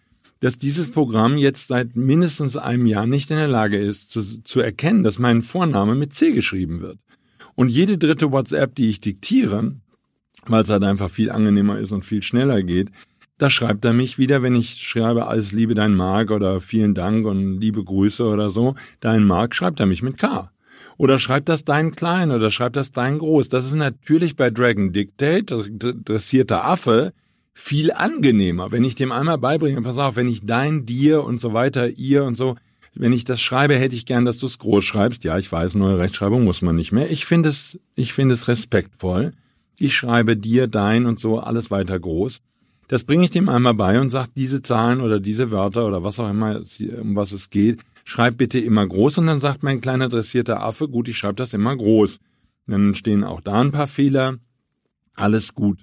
dass 0.44 0.58
dieses 0.58 0.90
Programm 0.90 1.38
jetzt 1.38 1.68
seit 1.68 1.96
mindestens 1.96 2.58
einem 2.58 2.84
Jahr 2.84 3.06
nicht 3.06 3.30
in 3.30 3.38
der 3.38 3.48
Lage 3.48 3.78
ist, 3.78 4.10
zu, 4.10 4.20
zu 4.42 4.60
erkennen, 4.60 5.02
dass 5.02 5.18
mein 5.18 5.40
Vorname 5.40 5.94
mit 5.94 6.12
C 6.12 6.32
geschrieben 6.32 6.82
wird. 6.82 6.98
Und 7.54 7.70
jede 7.70 7.96
dritte 7.96 8.30
WhatsApp, 8.30 8.74
die 8.74 8.90
ich 8.90 9.00
diktiere, 9.00 9.76
weil 10.46 10.62
es 10.62 10.68
halt 10.68 10.84
einfach 10.84 11.08
viel 11.08 11.30
angenehmer 11.30 11.78
ist 11.78 11.92
und 11.92 12.04
viel 12.04 12.22
schneller 12.22 12.62
geht, 12.62 12.90
da 13.38 13.48
schreibt 13.48 13.86
er 13.86 13.94
mich 13.94 14.18
wieder, 14.18 14.42
wenn 14.42 14.54
ich 14.54 14.82
schreibe, 14.82 15.28
alles 15.28 15.52
Liebe 15.52 15.74
dein 15.74 15.94
Mark 15.94 16.30
oder 16.30 16.60
vielen 16.60 16.92
Dank 16.92 17.24
und 17.24 17.58
liebe 17.58 17.82
Grüße 17.82 18.22
oder 18.22 18.50
so, 18.50 18.74
dein 19.00 19.24
Mark, 19.24 19.54
schreibt 19.54 19.80
er 19.80 19.86
mich 19.86 20.02
mit 20.02 20.18
K. 20.18 20.50
Oder 20.98 21.18
schreibt 21.18 21.48
das 21.48 21.64
dein 21.64 21.92
Klein 21.92 22.30
oder 22.30 22.50
schreibt 22.50 22.76
das 22.76 22.92
dein 22.92 23.18
Groß. 23.18 23.48
Das 23.48 23.64
ist 23.64 23.76
natürlich 23.76 24.36
bei 24.36 24.50
Dragon 24.50 24.92
Dictate, 24.92 25.70
dressierter 26.04 26.66
Affe, 26.66 27.14
viel 27.54 27.92
angenehmer, 27.92 28.72
wenn 28.72 28.84
ich 28.84 28.96
dem 28.96 29.12
einmal 29.12 29.38
beibringe, 29.38 29.80
pass 29.80 29.98
auf, 29.98 30.16
wenn 30.16 30.28
ich 30.28 30.44
dein, 30.44 30.84
dir 30.84 31.22
und 31.22 31.40
so 31.40 31.54
weiter, 31.54 31.88
ihr 31.88 32.24
und 32.24 32.36
so, 32.36 32.56
wenn 32.94 33.12
ich 33.12 33.24
das 33.24 33.40
schreibe, 33.40 33.76
hätte 33.76 33.94
ich 33.94 34.06
gern, 34.06 34.24
dass 34.24 34.38
du 34.38 34.46
es 34.46 34.58
groß 34.58 34.84
schreibst. 34.84 35.24
Ja, 35.24 35.38
ich 35.38 35.50
weiß, 35.50 35.74
neue 35.76 35.98
Rechtschreibung 35.98 36.44
muss 36.44 36.62
man 36.62 36.76
nicht 36.76 36.92
mehr. 36.92 37.10
Ich 37.10 37.26
finde 37.26 37.48
es, 37.48 37.78
ich 37.94 38.12
finde 38.12 38.34
es 38.34 38.46
respektvoll. 38.48 39.32
Ich 39.78 39.96
schreibe 39.96 40.36
dir, 40.36 40.68
dein 40.68 41.06
und 41.06 41.18
so 41.18 41.38
alles 41.38 41.70
weiter 41.70 41.98
groß. 41.98 42.40
Das 42.86 43.04
bringe 43.04 43.24
ich 43.24 43.30
dem 43.30 43.48
einmal 43.48 43.74
bei 43.74 44.00
und 44.00 44.10
sage, 44.10 44.30
diese 44.36 44.62
Zahlen 44.62 45.00
oder 45.00 45.18
diese 45.18 45.50
Wörter 45.50 45.86
oder 45.86 46.04
was 46.04 46.20
auch 46.20 46.28
immer, 46.28 46.60
um 47.00 47.16
was 47.16 47.32
es 47.32 47.50
geht, 47.50 47.80
schreib 48.04 48.36
bitte 48.36 48.58
immer 48.58 48.86
groß. 48.86 49.18
Und 49.18 49.26
dann 49.26 49.40
sagt 49.40 49.62
mein 49.62 49.80
kleiner 49.80 50.08
dressierter 50.08 50.62
Affe, 50.62 50.88
gut, 50.88 51.08
ich 51.08 51.18
schreibe 51.18 51.36
das 51.36 51.54
immer 51.54 51.74
groß. 51.74 52.20
Dann 52.66 52.94
stehen 52.94 53.24
auch 53.24 53.40
da 53.40 53.60
ein 53.60 53.72
paar 53.72 53.86
Fehler. 53.86 54.38
Alles 55.14 55.54
gut. 55.54 55.78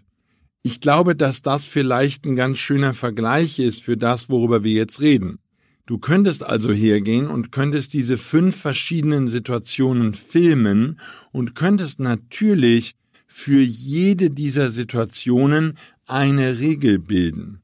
Ich 0.64 0.80
glaube, 0.80 1.16
dass 1.16 1.42
das 1.42 1.66
vielleicht 1.66 2.26
ein 2.26 2.36
ganz 2.36 2.60
schöner 2.60 2.94
Vergleich 2.94 3.58
ist 3.58 3.82
für 3.82 3.98
das, 3.98 4.30
worüber 4.30 4.64
wir 4.64 4.74
jetzt 4.74 5.02
reden. 5.02 5.40
Du 5.88 5.98
könntest 5.98 6.44
also 6.44 6.72
hergehen 6.72 7.28
und 7.28 7.52
könntest 7.52 7.94
diese 7.94 8.18
fünf 8.18 8.56
verschiedenen 8.56 9.28
Situationen 9.28 10.14
filmen 10.14 11.00
und 11.32 11.56
könntest 11.56 12.00
natürlich 12.00 12.94
für 13.26 13.60
jede 13.60 14.30
dieser 14.30 14.70
Situationen 14.70 15.78
eine 16.06 16.60
Regel 16.60 17.00
bilden. 17.00 17.62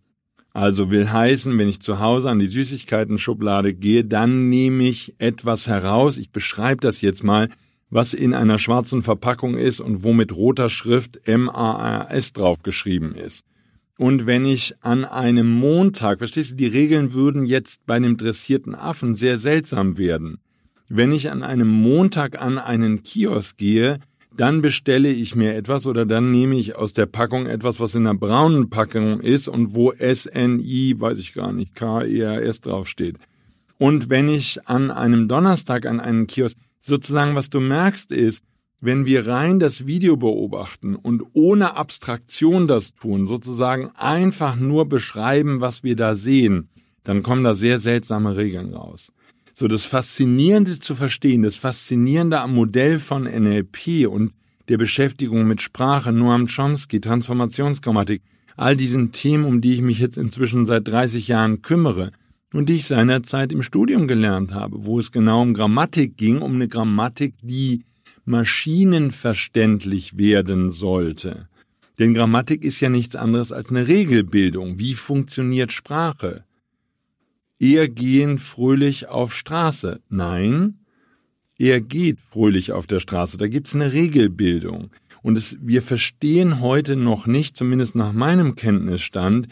Also 0.51 0.89
will 0.89 1.11
heißen, 1.11 1.55
wenn 1.59 1.69
ich 1.69 1.81
zu 1.81 1.99
Hause 1.99 2.31
an 2.31 2.39
die 2.39 2.47
Süßigkeiten-Schublade 2.47 3.75
gehe, 3.75 4.05
dann 4.05 4.49
nehme 4.49 4.87
ich 4.87 5.13
etwas 5.19 5.67
heraus. 5.67 6.17
Ich 6.17 6.31
beschreibe 6.31 6.81
das 6.81 7.01
jetzt 7.01 7.23
mal 7.23 7.49
was 7.89 8.13
in 8.13 8.33
einer 8.33 8.59
schwarzen 8.59 9.01
Verpackung 9.01 9.57
ist 9.57 9.79
und 9.79 10.03
wo 10.03 10.13
mit 10.13 10.35
roter 10.35 10.69
Schrift 10.69 11.27
M-A-R-S 11.27 12.33
draufgeschrieben 12.33 13.15
ist. 13.15 13.45
Und 13.97 14.25
wenn 14.25 14.45
ich 14.45 14.75
an 14.81 15.05
einem 15.05 15.49
Montag, 15.49 16.19
verstehst 16.19 16.51
du, 16.51 16.55
die 16.55 16.67
Regeln 16.67 17.13
würden 17.13 17.45
jetzt 17.45 17.85
bei 17.85 17.95
einem 17.95 18.17
dressierten 18.17 18.75
Affen 18.75 19.15
sehr 19.15 19.37
seltsam 19.37 19.97
werden. 19.97 20.39
Wenn 20.87 21.11
ich 21.11 21.31
an 21.31 21.43
einem 21.43 21.67
Montag 21.67 22.39
an 22.39 22.59
einen 22.59 23.03
Kiosk 23.03 23.57
gehe, 23.57 23.99
dann 24.37 24.61
bestelle 24.61 25.09
ich 25.09 25.35
mir 25.35 25.55
etwas 25.55 25.87
oder 25.87 26.05
dann 26.05 26.31
nehme 26.31 26.57
ich 26.57 26.75
aus 26.75 26.93
der 26.93 27.07
Packung 27.07 27.47
etwas, 27.47 27.79
was 27.79 27.95
in 27.95 28.03
der 28.03 28.13
braunen 28.13 28.69
Packung 28.69 29.19
ist 29.19 29.47
und 29.47 29.73
wo 29.73 29.91
S-N-I, 29.91 30.95
weiß 30.99 31.17
ich 31.17 31.33
gar 31.33 31.51
nicht, 31.51 31.73
K-E-R-S 31.73 32.61
draufsteht. 32.61 33.17
Und 33.79 34.09
wenn 34.09 34.29
ich 34.29 34.67
an 34.67 34.91
einem 34.91 35.27
Donnerstag 35.27 35.87
an 35.87 35.99
einen 35.99 36.27
Kiosk, 36.27 36.57
sozusagen, 36.79 37.35
was 37.35 37.49
du 37.49 37.59
merkst, 37.59 38.11
ist, 38.11 38.43
wenn 38.79 39.05
wir 39.05 39.27
rein 39.27 39.59
das 39.59 39.87
Video 39.87 40.17
beobachten 40.17 40.95
und 40.95 41.23
ohne 41.33 41.75
Abstraktion 41.75 42.67
das 42.67 42.93
tun, 42.93 43.25
sozusagen 43.25 43.91
einfach 43.95 44.55
nur 44.55 44.87
beschreiben, 44.87 45.61
was 45.61 45.83
wir 45.83 45.95
da 45.95 46.15
sehen, 46.15 46.69
dann 47.03 47.23
kommen 47.23 47.43
da 47.43 47.55
sehr 47.55 47.79
seltsame 47.79 48.37
Regeln 48.37 48.73
raus. 48.73 49.11
So 49.53 49.67
das 49.67 49.85
Faszinierende 49.85 50.79
zu 50.79 50.93
verstehen, 50.93 51.41
das 51.41 51.55
Faszinierende 51.55 52.39
am 52.39 52.53
Modell 52.53 52.99
von 52.99 53.23
NLP 53.23 54.07
und 54.07 54.33
der 54.69 54.77
Beschäftigung 54.77 55.47
mit 55.47 55.61
Sprache, 55.61 56.11
Noam 56.11 56.47
Chomsky, 56.47 56.99
Transformationsgrammatik, 57.01 58.21
all 58.55 58.75
diesen 58.75 59.11
Themen, 59.11 59.45
um 59.45 59.61
die 59.61 59.73
ich 59.73 59.81
mich 59.81 59.99
jetzt 59.99 60.17
inzwischen 60.17 60.65
seit 60.65 60.87
30 60.87 61.27
Jahren 61.27 61.61
kümmere, 61.63 62.11
und 62.53 62.69
die 62.69 62.75
ich 62.75 62.85
seinerzeit 62.85 63.51
im 63.51 63.61
Studium 63.61 64.07
gelernt 64.07 64.53
habe, 64.53 64.85
wo 64.85 64.99
es 64.99 65.11
genau 65.11 65.41
um 65.41 65.53
Grammatik 65.53 66.17
ging, 66.17 66.41
um 66.41 66.55
eine 66.55 66.67
Grammatik, 66.67 67.35
die 67.41 67.83
maschinenverständlich 68.25 70.17
werden 70.17 70.69
sollte. 70.71 71.47
Denn 71.99 72.13
Grammatik 72.13 72.63
ist 72.63 72.79
ja 72.79 72.89
nichts 72.89 73.15
anderes 73.15 73.51
als 73.51 73.69
eine 73.69 73.87
Regelbildung. 73.87 74.79
Wie 74.79 74.93
funktioniert 74.93 75.71
Sprache? 75.71 76.43
Er 77.59 77.87
gehen 77.89 78.37
fröhlich 78.37 79.07
auf 79.07 79.33
Straße. 79.33 79.99
Nein, 80.09 80.79
er 81.57 81.81
geht 81.81 82.19
fröhlich 82.19 82.71
auf 82.71 82.85
der 82.85 82.99
Straße. 82.99 83.37
Da 83.37 83.47
gibt's 83.47 83.73
eine 83.73 83.93
Regelbildung. 83.93 84.91
Und 85.23 85.37
es, 85.37 85.57
wir 85.61 85.81
verstehen 85.81 86.59
heute 86.59 86.95
noch 86.95 87.25
nicht, 87.25 87.57
zumindest 87.57 87.95
nach 87.95 88.13
meinem 88.13 88.55
Kenntnisstand, 88.55 89.47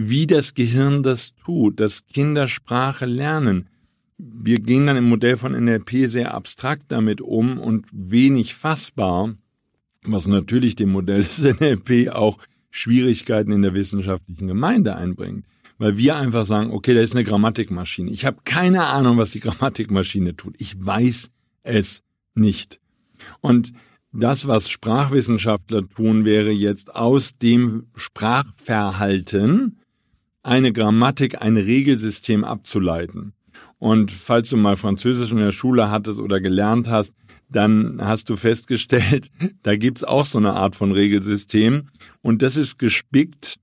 wie 0.00 0.28
das 0.28 0.54
Gehirn 0.54 1.02
das 1.02 1.34
tut, 1.34 1.80
dass 1.80 2.06
Kinder 2.06 2.46
Sprache 2.46 3.04
lernen. 3.04 3.68
Wir 4.16 4.60
gehen 4.60 4.86
dann 4.86 4.96
im 4.96 5.08
Modell 5.08 5.36
von 5.36 5.52
NLP 5.52 6.06
sehr 6.06 6.34
abstrakt 6.34 6.84
damit 6.88 7.20
um 7.20 7.58
und 7.58 7.86
wenig 7.90 8.54
fassbar, 8.54 9.34
was 10.04 10.28
natürlich 10.28 10.76
dem 10.76 10.90
Modell 10.90 11.24
des 11.24 11.42
NLP 11.42 12.10
auch 12.10 12.38
Schwierigkeiten 12.70 13.50
in 13.50 13.62
der 13.62 13.74
wissenschaftlichen 13.74 14.46
Gemeinde 14.46 14.94
einbringt. 14.94 15.44
weil 15.78 15.96
wir 15.96 16.16
einfach 16.16 16.44
sagen, 16.44 16.70
okay, 16.72 16.94
da 16.94 17.00
ist 17.00 17.14
eine 17.14 17.24
Grammatikmaschine. 17.24 18.10
Ich 18.10 18.24
habe 18.24 18.38
keine 18.44 18.86
Ahnung, 18.86 19.16
was 19.16 19.30
die 19.30 19.40
Grammatikmaschine 19.40 20.36
tut. 20.36 20.54
Ich 20.58 20.74
weiß 20.84 21.30
es 21.62 22.02
nicht. 22.34 22.80
Und 23.40 23.72
das, 24.12 24.46
was 24.46 24.68
Sprachwissenschaftler 24.70 25.88
tun, 25.88 26.24
wäre 26.24 26.50
jetzt 26.50 26.94
aus 26.94 27.38
dem 27.38 27.86
Sprachverhalten 27.94 29.78
eine 30.48 30.72
Grammatik, 30.72 31.40
ein 31.40 31.56
Regelsystem 31.56 32.44
abzuleiten. 32.44 33.34
Und 33.78 34.10
falls 34.10 34.50
du 34.50 34.56
mal 34.56 34.76
Französisch 34.76 35.30
in 35.30 35.38
der 35.38 35.52
Schule 35.52 35.90
hattest 35.90 36.18
oder 36.18 36.40
gelernt 36.40 36.88
hast, 36.88 37.14
dann 37.48 38.00
hast 38.00 38.28
du 38.28 38.36
festgestellt, 38.36 39.30
da 39.62 39.76
gibt's 39.76 40.04
auch 40.04 40.24
so 40.24 40.38
eine 40.38 40.54
Art 40.54 40.74
von 40.74 40.92
Regelsystem. 40.92 41.88
Und 42.22 42.42
das 42.42 42.56
ist 42.56 42.78
gespickt. 42.78 43.56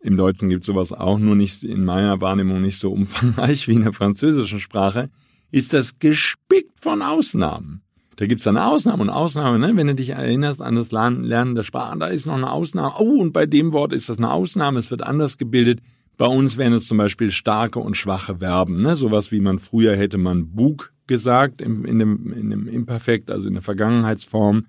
Im 0.00 0.16
Deutschen 0.16 0.48
gibt's 0.48 0.66
sowas 0.66 0.92
auch, 0.92 1.18
nur 1.18 1.36
nicht 1.36 1.62
in 1.62 1.84
meiner 1.84 2.20
Wahrnehmung 2.20 2.60
nicht 2.62 2.78
so 2.78 2.92
umfangreich 2.92 3.68
wie 3.68 3.74
in 3.74 3.82
der 3.82 3.92
französischen 3.92 4.60
Sprache, 4.60 5.10
ist 5.50 5.72
das 5.72 5.98
gespickt 5.98 6.80
von 6.80 7.02
Ausnahmen. 7.02 7.82
Da 8.16 8.26
gibt's 8.26 8.44
dann 8.44 8.56
Ausnahmen 8.56 9.02
und 9.02 9.10
Ausnahmen, 9.10 9.60
ne? 9.60 9.76
wenn 9.76 9.88
du 9.88 9.94
dich 9.94 10.10
erinnerst 10.10 10.62
an 10.62 10.74
das 10.74 10.90
Lernen 10.90 11.54
der 11.54 11.62
Sprache, 11.62 11.98
da 11.98 12.06
ist 12.06 12.26
noch 12.26 12.34
eine 12.34 12.50
Ausnahme. 12.50 12.94
Oh, 12.98 13.20
und 13.20 13.32
bei 13.32 13.44
dem 13.44 13.74
Wort 13.74 13.92
ist 13.92 14.08
das 14.08 14.16
eine 14.16 14.30
Ausnahme, 14.30 14.78
es 14.78 14.90
wird 14.90 15.02
anders 15.02 15.36
gebildet. 15.36 15.80
Bei 16.16 16.26
uns 16.26 16.56
wären 16.56 16.72
es 16.72 16.86
zum 16.86 16.98
Beispiel 16.98 17.30
starke 17.30 17.78
und 17.78 17.96
schwache 17.96 18.38
Verben, 18.38 18.82
ne? 18.82 18.96
sowas 18.96 19.32
wie 19.32 19.40
man 19.40 19.58
früher 19.58 19.96
hätte 19.96 20.18
man 20.18 20.52
Bug 20.52 20.92
gesagt 21.06 21.60
im, 21.60 21.84
in, 21.84 21.98
dem, 21.98 22.32
in 22.32 22.50
dem 22.50 22.68
Imperfekt, 22.68 23.30
also 23.30 23.46
in 23.48 23.54
der 23.54 23.62
Vergangenheitsform. 23.62 24.66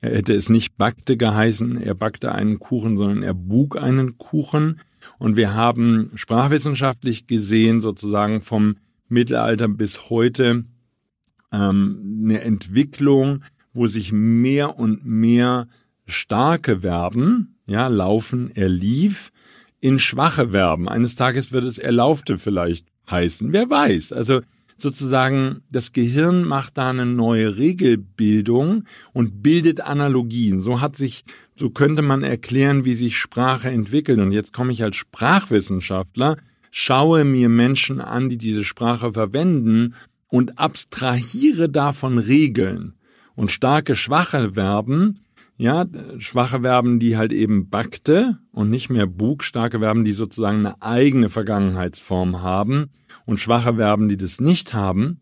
Er 0.00 0.16
hätte 0.16 0.34
es 0.34 0.48
nicht 0.48 0.76
backte 0.76 1.16
geheißen, 1.16 1.80
er 1.80 1.94
backte 1.94 2.32
einen 2.32 2.58
Kuchen, 2.58 2.96
sondern 2.96 3.22
er 3.22 3.34
bug 3.34 3.76
einen 3.76 4.18
Kuchen. 4.18 4.80
Und 5.18 5.36
wir 5.36 5.54
haben 5.54 6.10
sprachwissenschaftlich 6.14 7.26
gesehen 7.26 7.80
sozusagen 7.80 8.42
vom 8.42 8.76
Mittelalter 9.08 9.68
bis 9.68 10.10
heute 10.10 10.64
ähm, 11.52 12.22
eine 12.24 12.40
Entwicklung, 12.40 13.44
wo 13.72 13.86
sich 13.86 14.12
mehr 14.12 14.78
und 14.78 15.04
mehr 15.06 15.68
starke 16.06 16.80
Verben, 16.80 17.56
ja, 17.66 17.86
laufen, 17.86 18.50
er 18.54 18.68
lief, 18.68 19.31
in 19.82 19.98
schwache 19.98 20.50
Verben. 20.50 20.88
Eines 20.88 21.16
Tages 21.16 21.52
wird 21.52 21.64
es 21.64 21.76
erlaufte 21.76 22.38
vielleicht 22.38 22.86
heißen. 23.10 23.52
Wer 23.52 23.68
weiß. 23.68 24.12
Also 24.12 24.40
sozusagen 24.76 25.62
das 25.70 25.92
Gehirn 25.92 26.44
macht 26.44 26.78
da 26.78 26.90
eine 26.90 27.04
neue 27.04 27.58
Regelbildung 27.58 28.84
und 29.12 29.42
bildet 29.42 29.80
Analogien. 29.80 30.60
So 30.60 30.80
hat 30.80 30.96
sich, 30.96 31.24
so 31.56 31.68
könnte 31.68 32.00
man 32.00 32.22
erklären, 32.22 32.84
wie 32.84 32.94
sich 32.94 33.18
Sprache 33.18 33.70
entwickelt. 33.70 34.20
Und 34.20 34.30
jetzt 34.30 34.52
komme 34.52 34.70
ich 34.70 34.84
als 34.84 34.94
Sprachwissenschaftler, 34.96 36.36
schaue 36.70 37.24
mir 37.24 37.48
Menschen 37.48 38.00
an, 38.00 38.30
die 38.30 38.38
diese 38.38 38.62
Sprache 38.62 39.12
verwenden 39.12 39.94
und 40.28 40.60
abstrahiere 40.60 41.68
davon 41.68 42.18
Regeln. 42.18 42.94
Und 43.34 43.50
starke, 43.50 43.96
schwache 43.96 44.52
Verben 44.52 45.18
ja, 45.62 45.86
schwache 46.18 46.62
Verben, 46.62 46.98
die 46.98 47.16
halt 47.16 47.32
eben 47.32 47.70
backte 47.70 48.38
und 48.50 48.68
nicht 48.68 48.90
mehr 48.90 49.06
bug, 49.06 49.44
starke 49.44 49.78
Verben, 49.78 50.04
die 50.04 50.12
sozusagen 50.12 50.66
eine 50.66 50.82
eigene 50.82 51.28
Vergangenheitsform 51.28 52.42
haben 52.42 52.90
und 53.26 53.38
schwache 53.38 53.76
Verben, 53.76 54.08
die 54.08 54.16
das 54.16 54.40
nicht 54.40 54.74
haben, 54.74 55.20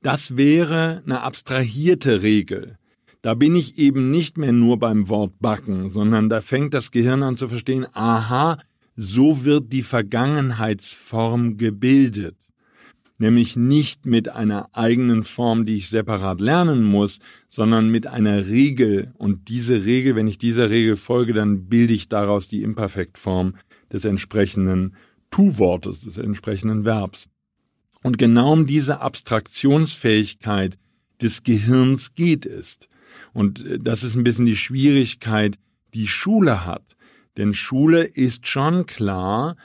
das 0.00 0.36
wäre 0.36 1.02
eine 1.04 1.22
abstrahierte 1.22 2.22
Regel. 2.22 2.78
Da 3.20 3.34
bin 3.34 3.56
ich 3.56 3.78
eben 3.78 4.12
nicht 4.12 4.38
mehr 4.38 4.52
nur 4.52 4.78
beim 4.78 5.08
Wort 5.08 5.40
backen, 5.40 5.90
sondern 5.90 6.28
da 6.28 6.40
fängt 6.40 6.72
das 6.72 6.92
Gehirn 6.92 7.24
an 7.24 7.34
zu 7.34 7.48
verstehen, 7.48 7.84
aha, 7.92 8.58
so 8.94 9.44
wird 9.44 9.72
die 9.72 9.82
Vergangenheitsform 9.82 11.56
gebildet 11.56 12.36
nämlich 13.20 13.56
nicht 13.56 14.06
mit 14.06 14.28
einer 14.28 14.68
eigenen 14.72 15.24
Form, 15.24 15.66
die 15.66 15.76
ich 15.76 15.88
separat 15.88 16.40
lernen 16.40 16.82
muss, 16.82 17.20
sondern 17.48 17.88
mit 17.88 18.06
einer 18.06 18.46
Regel. 18.46 19.12
Und 19.18 19.48
diese 19.48 19.84
Regel, 19.84 20.16
wenn 20.16 20.26
ich 20.26 20.38
dieser 20.38 20.70
Regel 20.70 20.96
folge, 20.96 21.32
dann 21.32 21.68
bilde 21.68 21.94
ich 21.94 22.08
daraus 22.08 22.48
die 22.48 22.62
Imperfektform 22.62 23.56
des 23.92 24.04
entsprechenden 24.04 24.94
Tu-Wortes, 25.30 26.02
des 26.02 26.16
entsprechenden 26.16 26.84
Verbs. 26.84 27.28
Und 28.02 28.18
genau 28.18 28.52
um 28.52 28.66
diese 28.66 29.00
Abstraktionsfähigkeit 29.00 30.78
des 31.20 31.42
Gehirns 31.42 32.14
geht 32.14 32.46
es. 32.46 32.80
Und 33.32 33.64
äh, 33.66 33.78
das 33.78 34.02
ist 34.02 34.16
ein 34.16 34.24
bisschen 34.24 34.46
die 34.46 34.56
Schwierigkeit, 34.56 35.58
die 35.94 36.06
Schule 36.06 36.64
hat. 36.64 36.96
Denn 37.36 37.52
Schule 37.52 38.02
ist 38.02 38.46
schon 38.46 38.86
klar, 38.86 39.56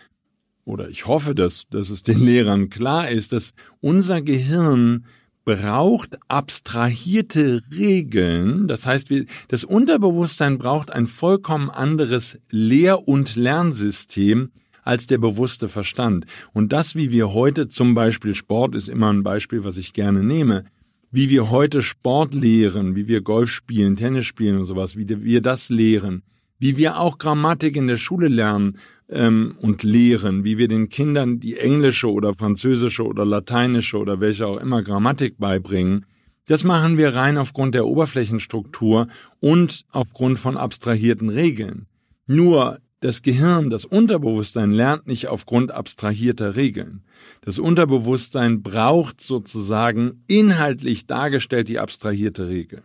oder 0.66 0.90
ich 0.90 1.06
hoffe, 1.06 1.36
dass, 1.36 1.68
dass 1.70 1.90
es 1.90 2.04
den 2.04 2.20
Lehrern 2.20 2.70
klar 2.70 3.10
ist, 3.10 3.32
dass 3.32 3.54
unser 3.82 4.22
Gehirn 4.22 5.06
braucht 5.46 6.18
abstrahierte 6.28 7.62
Regeln. 7.72 8.68
Das 8.68 8.88
heißt, 8.88 9.14
das 9.48 9.64
Unterbewusstsein 9.64 10.58
braucht 10.58 10.92
ein 10.92 11.06
vollkommen 11.06 11.70
anderes 11.70 12.40
Lehr- 12.50 13.08
und 13.08 13.36
Lernsystem 13.36 14.52
als 14.82 15.08
der 15.08 15.20
bewusste 15.20 15.70
Verstand. 15.70 16.26
Und 16.54 16.74
das, 16.74 16.96
wie 16.96 17.12
wir 17.12 17.32
heute 17.34 17.68
zum 17.68 17.94
Beispiel 17.94 18.36
Sport 18.36 18.76
ist 18.76 18.90
immer 18.90 19.14
ein 19.14 19.24
Beispiel, 19.24 19.64
was 19.64 19.78
ich 19.78 19.94
gerne 19.94 20.24
nehme, 20.24 20.66
wie 21.12 21.30
wir 21.30 21.50
heute 21.50 21.82
Sport 21.82 22.34
lehren, 22.34 22.96
wie 22.96 23.08
wir 23.08 23.22
Golf 23.22 23.50
spielen, 23.52 23.96
Tennis 23.96 24.26
spielen 24.26 24.58
und 24.58 24.66
sowas, 24.66 24.98
wie 24.98 25.08
wir 25.08 25.42
das 25.42 25.70
lehren, 25.70 26.24
wie 26.60 26.78
wir 26.78 27.00
auch 27.00 27.20
Grammatik 27.20 27.76
in 27.76 27.88
der 27.88 27.98
Schule 27.98 28.28
lernen 28.28 28.78
ähm, 29.10 29.56
und 29.62 29.84
lehren, 29.84 30.44
wie 30.44 30.58
wir 30.58 30.68
den 30.68 30.90
Kindern 30.90 31.40
die 31.40 31.58
englische 31.58 32.12
oder 32.12 32.34
französische 32.34 33.04
oder 33.04 33.26
lateinische 33.26 33.98
oder 33.98 34.20
welche 34.20 34.48
auch 34.48 34.58
immer 34.58 34.84
Grammatik 34.84 35.38
beibringen, 35.38 36.06
das 36.48 36.64
machen 36.64 36.98
wir 36.98 37.16
rein 37.16 37.38
aufgrund 37.38 37.74
der 37.74 37.88
Oberflächenstruktur 37.88 39.08
und 39.40 39.86
aufgrund 39.92 40.38
von 40.38 40.58
abstrahierten 40.58 41.30
Regeln. 41.30 41.88
Nur 42.28 42.80
das 43.00 43.22
Gehirn, 43.22 43.70
das 43.70 43.86
Unterbewusstsein 43.86 44.72
lernt 44.72 45.08
nicht 45.08 45.28
aufgrund 45.28 45.72
abstrahierter 45.72 46.56
Regeln. 46.56 47.04
Das 47.42 47.60
Unterbewusstsein 47.60 48.64
braucht 48.64 49.22
sozusagen 49.22 50.24
inhaltlich 50.28 51.06
dargestellt 51.06 51.68
die 51.68 51.80
abstrahierte 51.80 52.48
Regel. 52.48 52.84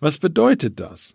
Was 0.00 0.18
bedeutet 0.18 0.80
das? 0.80 1.14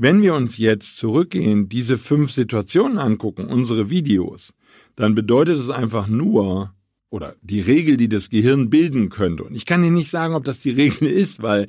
Wenn 0.00 0.22
wir 0.22 0.34
uns 0.34 0.58
jetzt 0.58 0.96
zurückgehen, 0.96 1.68
diese 1.68 1.98
fünf 1.98 2.30
Situationen 2.30 2.98
angucken, 2.98 3.46
unsere 3.46 3.90
Videos, 3.90 4.54
dann 4.94 5.16
bedeutet 5.16 5.58
es 5.58 5.70
einfach 5.70 6.06
nur, 6.06 6.72
oder 7.10 7.34
die 7.42 7.60
Regel, 7.60 7.96
die 7.96 8.08
das 8.08 8.30
Gehirn 8.30 8.70
bilden 8.70 9.08
könnte. 9.08 9.42
Und 9.42 9.56
ich 9.56 9.66
kann 9.66 9.82
dir 9.82 9.90
nicht 9.90 10.08
sagen, 10.08 10.34
ob 10.34 10.44
das 10.44 10.60
die 10.60 10.70
Regel 10.82 11.08
ist, 11.08 11.42
weil, 11.42 11.66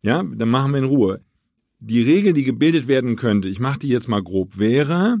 ja, 0.00 0.22
dann 0.22 0.48
machen 0.48 0.72
wir 0.72 0.78
in 0.78 0.84
Ruhe. 0.84 1.20
Die 1.78 2.00
Regel, 2.00 2.32
die 2.32 2.44
gebildet 2.44 2.88
werden 2.88 3.14
könnte, 3.14 3.50
ich 3.50 3.60
mache 3.60 3.80
die 3.80 3.88
jetzt 3.88 4.08
mal 4.08 4.22
grob, 4.22 4.56
wäre, 4.56 5.18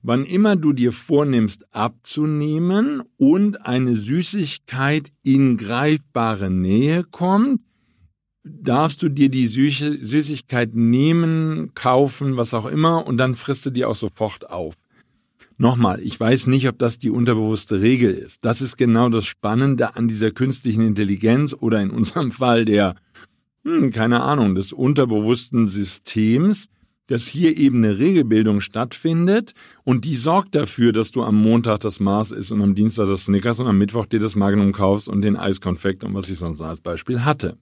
wann 0.00 0.24
immer 0.24 0.56
du 0.56 0.72
dir 0.72 0.92
vornimmst 0.92 1.66
abzunehmen 1.74 3.02
und 3.18 3.66
eine 3.66 3.96
Süßigkeit 3.96 5.12
in 5.22 5.58
greifbare 5.58 6.48
Nähe 6.48 7.04
kommt, 7.04 7.60
darfst 8.48 9.02
du 9.02 9.08
dir 9.08 9.28
die 9.28 9.48
Süßigkeit 9.48 10.74
nehmen, 10.74 11.72
kaufen, 11.74 12.36
was 12.36 12.54
auch 12.54 12.66
immer, 12.66 13.06
und 13.06 13.16
dann 13.16 13.34
frisst 13.34 13.66
du 13.66 13.70
die 13.70 13.84
auch 13.84 13.96
sofort 13.96 14.50
auf. 14.50 14.74
Nochmal, 15.60 16.00
ich 16.00 16.18
weiß 16.18 16.46
nicht, 16.46 16.68
ob 16.68 16.78
das 16.78 17.00
die 17.00 17.10
unterbewusste 17.10 17.80
Regel 17.80 18.14
ist. 18.14 18.44
Das 18.44 18.60
ist 18.60 18.76
genau 18.76 19.08
das 19.08 19.26
Spannende 19.26 19.96
an 19.96 20.06
dieser 20.06 20.30
künstlichen 20.30 20.86
Intelligenz 20.86 21.52
oder 21.52 21.82
in 21.82 21.90
unserem 21.90 22.30
Fall 22.32 22.64
der, 22.64 22.94
hm, 23.64 23.90
keine 23.90 24.22
Ahnung, 24.22 24.54
des 24.54 24.72
unterbewussten 24.72 25.66
Systems, 25.66 26.68
dass 27.08 27.26
hier 27.26 27.56
eben 27.56 27.78
eine 27.78 27.98
Regelbildung 27.98 28.60
stattfindet 28.60 29.54
und 29.82 30.04
die 30.04 30.14
sorgt 30.14 30.54
dafür, 30.54 30.92
dass 30.92 31.10
du 31.10 31.24
am 31.24 31.34
Montag 31.34 31.80
das 31.80 31.98
Mars 31.98 32.30
isst 32.30 32.52
und 32.52 32.62
am 32.62 32.76
Dienstag 32.76 33.08
das 33.08 33.24
Snickers 33.24 33.58
und 33.58 33.66
am 33.66 33.78
Mittwoch 33.78 34.06
dir 34.06 34.20
das 34.20 34.36
Magnum 34.36 34.72
kaufst 34.72 35.08
und 35.08 35.22
den 35.22 35.36
Eiskonfekt 35.36 36.04
und 36.04 36.14
was 36.14 36.28
ich 36.28 36.38
sonst 36.38 36.60
als 36.60 36.80
Beispiel 36.80 37.24
hatte. 37.24 37.56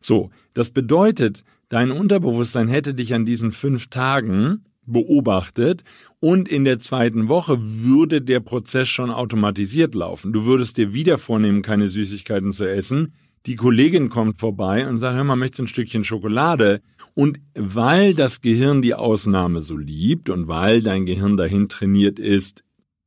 So, 0.00 0.30
das 0.54 0.70
bedeutet, 0.70 1.44
dein 1.68 1.90
Unterbewusstsein 1.90 2.68
hätte 2.68 2.94
dich 2.94 3.14
an 3.14 3.24
diesen 3.24 3.52
fünf 3.52 3.88
Tagen 3.88 4.64
beobachtet 4.88 5.84
und 6.20 6.48
in 6.48 6.64
der 6.64 6.78
zweiten 6.80 7.28
Woche 7.28 7.58
würde 7.60 8.22
der 8.22 8.40
Prozess 8.40 8.88
schon 8.88 9.10
automatisiert 9.10 9.94
laufen. 9.94 10.32
Du 10.32 10.44
würdest 10.44 10.76
dir 10.76 10.92
wieder 10.92 11.18
vornehmen, 11.18 11.62
keine 11.62 11.88
Süßigkeiten 11.88 12.52
zu 12.52 12.64
essen. 12.64 13.12
Die 13.46 13.56
Kollegin 13.56 14.08
kommt 14.08 14.40
vorbei 14.40 14.88
und 14.88 14.98
sagt, 14.98 15.16
hör 15.16 15.24
mal, 15.24 15.36
möchtest 15.36 15.60
du 15.60 15.62
ein 15.64 15.68
Stückchen 15.68 16.04
Schokolade? 16.04 16.80
Und 17.14 17.38
weil 17.54 18.14
das 18.14 18.40
Gehirn 18.40 18.82
die 18.82 18.94
Ausnahme 18.94 19.62
so 19.62 19.76
liebt 19.76 20.30
und 20.30 20.48
weil 20.48 20.82
dein 20.82 21.06
Gehirn 21.06 21.36
dahin 21.36 21.68
trainiert 21.68 22.18
ist, 22.18 22.62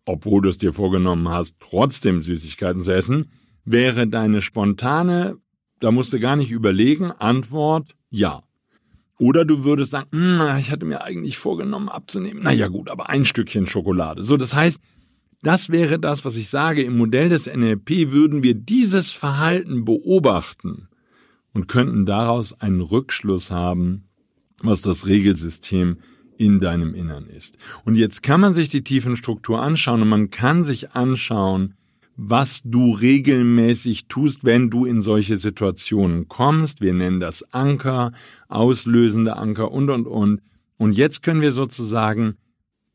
obwohl 0.06 0.42
du 0.42 0.50
es 0.50 0.58
dir 0.58 0.74
vorgenommen 0.74 1.30
hast, 1.30 1.58
trotzdem 1.60 2.22
Süßigkeiten 2.22 2.82
zu 2.82 2.92
essen, 2.92 3.28
wäre 3.66 4.08
deine 4.08 4.42
spontane 4.42 5.38
da 5.82 5.92
musst 5.92 6.14
du 6.14 6.20
gar 6.20 6.38
nicht 6.38 6.52
überlegen. 6.52 7.12
Antwort 7.12 7.96
ja. 8.10 8.44
Oder 9.18 9.46
du 9.46 9.64
würdest 9.64 9.92
sagen, 9.92 10.10
hm, 10.12 10.58
ich 10.60 10.72
hatte 10.72 10.86
mir 10.86 11.04
eigentlich 11.04 11.38
vorgenommen 11.38 11.90
abzunehmen. 11.90 12.42
Na 12.44 12.52
ja 12.52 12.70
gut, 12.70 12.90
aber 12.90 13.10
ein 13.10 13.26
Stückchen 13.26 13.68
Schokolade. 13.68 14.24
So, 14.24 14.38
das 14.38 14.56
heißt, 14.56 14.80
das 15.44 15.70
wäre 15.70 16.00
das, 16.00 16.26
was 16.26 16.38
ich 16.38 16.50
sage. 16.50 16.84
Im 16.84 16.98
Modell 16.98 17.30
des 17.30 17.48
NLP 17.48 18.12
würden 18.12 18.44
wir 18.44 18.54
dieses 18.54 19.12
Verhalten 19.12 19.86
beobachten 19.86 20.88
und 21.54 21.68
könnten 21.68 22.06
daraus 22.06 22.60
einen 22.60 22.82
Rückschluss 22.82 23.52
haben, 23.52 24.06
was 24.60 24.82
das 24.82 25.08
Regelsystem 25.08 25.98
in 26.38 26.60
deinem 26.60 26.96
Innern 26.96 27.28
ist. 27.28 27.58
Und 27.86 27.96
jetzt 27.96 28.24
kann 28.24 28.42
man 28.42 28.54
sich 28.54 28.70
die 28.70 28.84
Tiefenstruktur 28.84 29.62
anschauen 29.62 30.02
und 30.02 30.10
man 30.10 30.30
kann 30.32 30.64
sich 30.64 30.92
anschauen, 30.92 31.76
was 32.16 32.62
du 32.64 32.94
regelmäßig 32.94 34.08
tust, 34.08 34.44
wenn 34.44 34.70
du 34.70 34.86
in 34.86 35.02
solche 35.02 35.38
Situationen 35.38 36.28
kommst. 36.28 36.82
Wir 36.82 36.94
nennen 36.94 37.20
das 37.20 37.54
Anker, 37.54 38.12
auslösende 38.48 39.38
Anker 39.38 39.72
und, 39.72 39.90
und, 39.90 40.08
und. 40.08 40.42
Und 40.78 40.98
jetzt 40.98 41.24
können 41.24 41.42
wir 41.42 41.52
sozusagen 41.52 42.36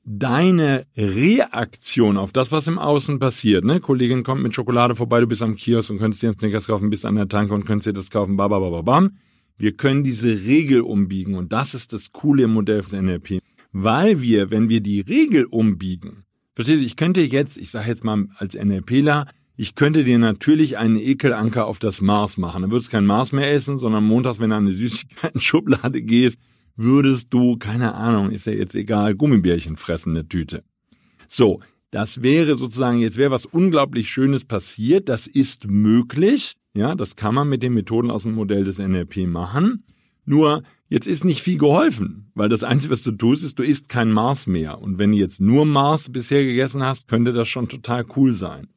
deine 0.07 0.87
Reaktion 0.97 2.17
auf 2.17 2.33
das, 2.33 2.53
was 2.53 2.69
im 2.69 2.79
Außen 2.79 3.19
passiert, 3.19 3.65
ne? 3.65 3.81
Kollegin 3.81 4.23
kommt 4.23 4.43
mit 4.43 4.55
Schokolade 4.55 4.95
vorbei, 4.95 5.21
du 5.21 5.27
bist 5.27 5.43
am 5.43 5.57
Kiosk 5.57 5.91
und 5.91 5.99
könntest 5.99 6.23
dir 6.23 6.29
einen 6.29 6.39
Snickers 6.39 6.69
kaufen, 6.69 6.91
bist 6.91 7.05
an 7.05 7.17
der 7.17 7.29
Tanke 7.29 7.53
und 7.55 7.65
könntest 7.65 7.89
dir 7.89 7.93
das 7.93 8.11
kaufen, 8.11 8.37
babababam. 8.37 9.17
Wir 9.59 9.73
können 9.73 10.05
diese 10.05 10.29
Regel 10.29 10.83
umbiegen 10.83 11.35
und 11.35 11.53
das 11.53 11.75
ist 11.75 11.93
das 11.93 12.13
coole 12.13 12.47
Modell 12.47 12.83
des 12.83 12.93
NLP. 12.93 13.41
Weil 13.73 14.21
wir, 14.21 14.51
wenn 14.51 14.69
wir 14.69 14.81
die 14.81 15.01
Regel 15.01 15.45
umbiegen, 15.45 16.25
versteht 16.57 16.81
ihr, 16.81 16.87
ich 16.87 16.97
könnte 16.97 17.21
jetzt, 17.21 17.57
ich 17.57 17.71
sage 17.71 17.89
jetzt 17.89 18.03
mal 18.03 18.27
als 18.37 18.55
NLPler, 18.55 19.27
ich 19.57 19.75
könnte 19.75 20.03
dir 20.03 20.19
natürlich 20.19 20.77
einen 20.77 20.99
Ekelanker 20.99 21.67
auf 21.67 21.79
das 21.79 22.01
Mars 22.01 22.37
machen. 22.37 22.63
Dann 22.63 22.71
würdest 22.73 22.89
du 22.89 22.97
kein 22.97 23.07
Mars 23.07 23.33
mehr 23.33 23.53
essen, 23.53 23.79
sondern 23.79 24.05
montags, 24.05 24.41
wenn 24.41 24.51
du 24.51 24.57
an 24.57 24.67
eine 24.67 24.75
Süßigkeiten-Schublade 24.75 26.03
gehst, 26.03 26.39
würdest 26.77 27.33
du, 27.33 27.57
keine 27.57 27.95
Ahnung, 27.95 28.31
ist 28.31 28.47
ja 28.47 28.53
jetzt 28.53 28.75
egal, 28.75 29.15
Gummibärchen 29.15 29.77
fressen, 29.77 30.11
eine 30.11 30.29
Tüte. 30.29 30.65
So, 31.29 31.61
das 31.91 32.23
wäre 32.23 32.57
sozusagen, 32.57 32.99
jetzt 32.99 33.17
wäre 33.17 33.31
was 33.31 33.47
unglaublich 33.47 34.11
Schönes 34.11 34.45
passiert, 34.45 35.09
das 35.09 35.27
ist 35.27 35.67
möglich, 35.67 36.57
ja, 36.75 36.95
das 36.95 37.17
kann 37.17 37.35
man 37.35 37.49
mit 37.49 37.63
den 37.63 37.73
Methoden 37.73 38.11
aus 38.11 38.25
dem 38.25 38.35
Modell 38.35 38.65
des 38.65 38.79
NLP 38.79 39.27
machen. 39.27 39.85
Nur, 40.27 40.63
jetzt 40.89 41.07
ist 41.07 41.25
nicht 41.25 41.43
viel 41.43 41.59
geholfen, 41.59 42.31
weil 42.35 42.49
das 42.49 42.65
Einzige, 42.65 42.93
was 42.93 43.03
du 43.03 43.13
tust, 43.13 43.45
ist, 43.45 43.59
du 43.59 43.63
isst 43.63 43.89
kein 43.89 44.11
Mars 44.11 44.47
mehr. 44.47 44.81
Und 44.81 44.99
wenn 44.99 45.13
du 45.13 45.19
jetzt 45.19 45.41
nur 45.41 45.65
Mars 45.65 46.11
bisher 46.11 46.45
gegessen 46.45 46.83
hast, 46.83 47.09
könnte 47.09 47.33
das 47.33 47.49
schon 47.49 47.69
total 47.69 48.05
cool 48.17 48.35
sein. 48.35 48.69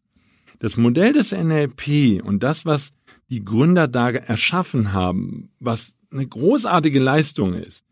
Das 0.60 0.76
Modell 0.76 1.14
des 1.14 1.32
NLP 1.32 2.22
und 2.24 2.44
das, 2.44 2.66
was 2.66 2.92
die 3.30 3.46
Gründer 3.46 3.88
da 3.88 4.10
erschaffen 4.10 4.92
haben, 4.92 5.50
was 5.60 5.96
eine 6.12 6.28
großartige 6.28 7.00
Leistung 7.00 7.54
ist, 7.54 7.86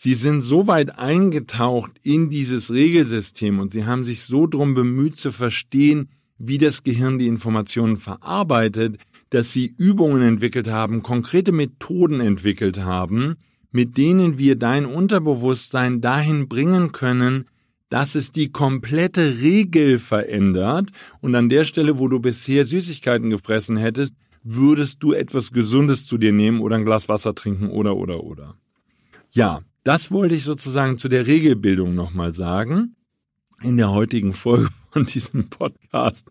Sie 0.00 0.14
sind 0.14 0.42
so 0.42 0.68
weit 0.68 0.96
eingetaucht 0.96 1.90
in 2.04 2.30
dieses 2.30 2.70
Regelsystem 2.70 3.58
und 3.58 3.72
sie 3.72 3.84
haben 3.84 4.04
sich 4.04 4.22
so 4.22 4.46
drum 4.46 4.74
bemüht 4.74 5.16
zu 5.16 5.32
verstehen, 5.32 6.10
wie 6.38 6.56
das 6.56 6.84
Gehirn 6.84 7.18
die 7.18 7.26
Informationen 7.26 7.96
verarbeitet, 7.96 8.98
dass 9.30 9.50
sie 9.50 9.74
Übungen 9.76 10.22
entwickelt 10.22 10.68
haben, 10.68 11.02
konkrete 11.02 11.50
Methoden 11.50 12.20
entwickelt 12.20 12.78
haben, 12.78 13.38
mit 13.70 13.96
denen 13.96 14.38
wir 14.38 14.56
dein 14.56 14.86
Unterbewusstsein 14.86 16.00
dahin 16.00 16.48
bringen 16.48 16.92
können, 16.92 17.46
dass 17.88 18.14
es 18.14 18.32
die 18.32 18.50
komplette 18.50 19.40
Regel 19.40 19.98
verändert 19.98 20.90
und 21.20 21.34
an 21.34 21.48
der 21.48 21.64
Stelle, 21.64 21.98
wo 21.98 22.08
du 22.08 22.20
bisher 22.20 22.64
Süßigkeiten 22.64 23.30
gefressen 23.30 23.76
hättest, 23.76 24.14
würdest 24.42 25.02
du 25.02 25.12
etwas 25.12 25.52
Gesundes 25.52 26.06
zu 26.06 26.18
dir 26.18 26.32
nehmen 26.32 26.60
oder 26.60 26.76
ein 26.76 26.84
Glas 26.84 27.08
Wasser 27.08 27.34
trinken 27.34 27.70
oder 27.70 27.96
oder 27.96 28.24
oder. 28.24 28.54
Ja, 29.30 29.60
das 29.84 30.10
wollte 30.10 30.34
ich 30.34 30.44
sozusagen 30.44 30.98
zu 30.98 31.08
der 31.08 31.26
Regelbildung 31.26 31.94
nochmal 31.94 32.32
sagen 32.32 32.94
in 33.62 33.76
der 33.76 33.90
heutigen 33.90 34.32
Folge 34.32 34.68
von 34.90 35.06
diesem 35.06 35.48
Podcast. 35.48 36.30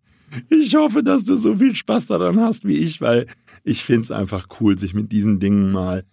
Ich 0.50 0.76
hoffe, 0.76 1.04
dass 1.04 1.26
du 1.26 1.38
so 1.38 1.56
viel 1.56 1.76
Spaß 1.76 2.08
daran 2.08 2.40
hast 2.40 2.66
wie 2.66 2.78
ich, 2.78 3.02
weil 3.02 3.28
ich 3.64 3.84
finde 3.84 4.04
es 4.04 4.12
einfach 4.12 4.48
cool, 4.60 4.78
sich 4.78 4.94
mit 4.94 5.12
diesen 5.12 5.40
Dingen 5.40 5.72
mal 5.72 6.04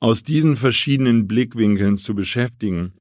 aus 0.00 0.22
diesen 0.22 0.56
verschiedenen 0.56 1.28
Blickwinkeln 1.28 1.96
zu 1.96 2.14
beschäftigen. 2.14 2.94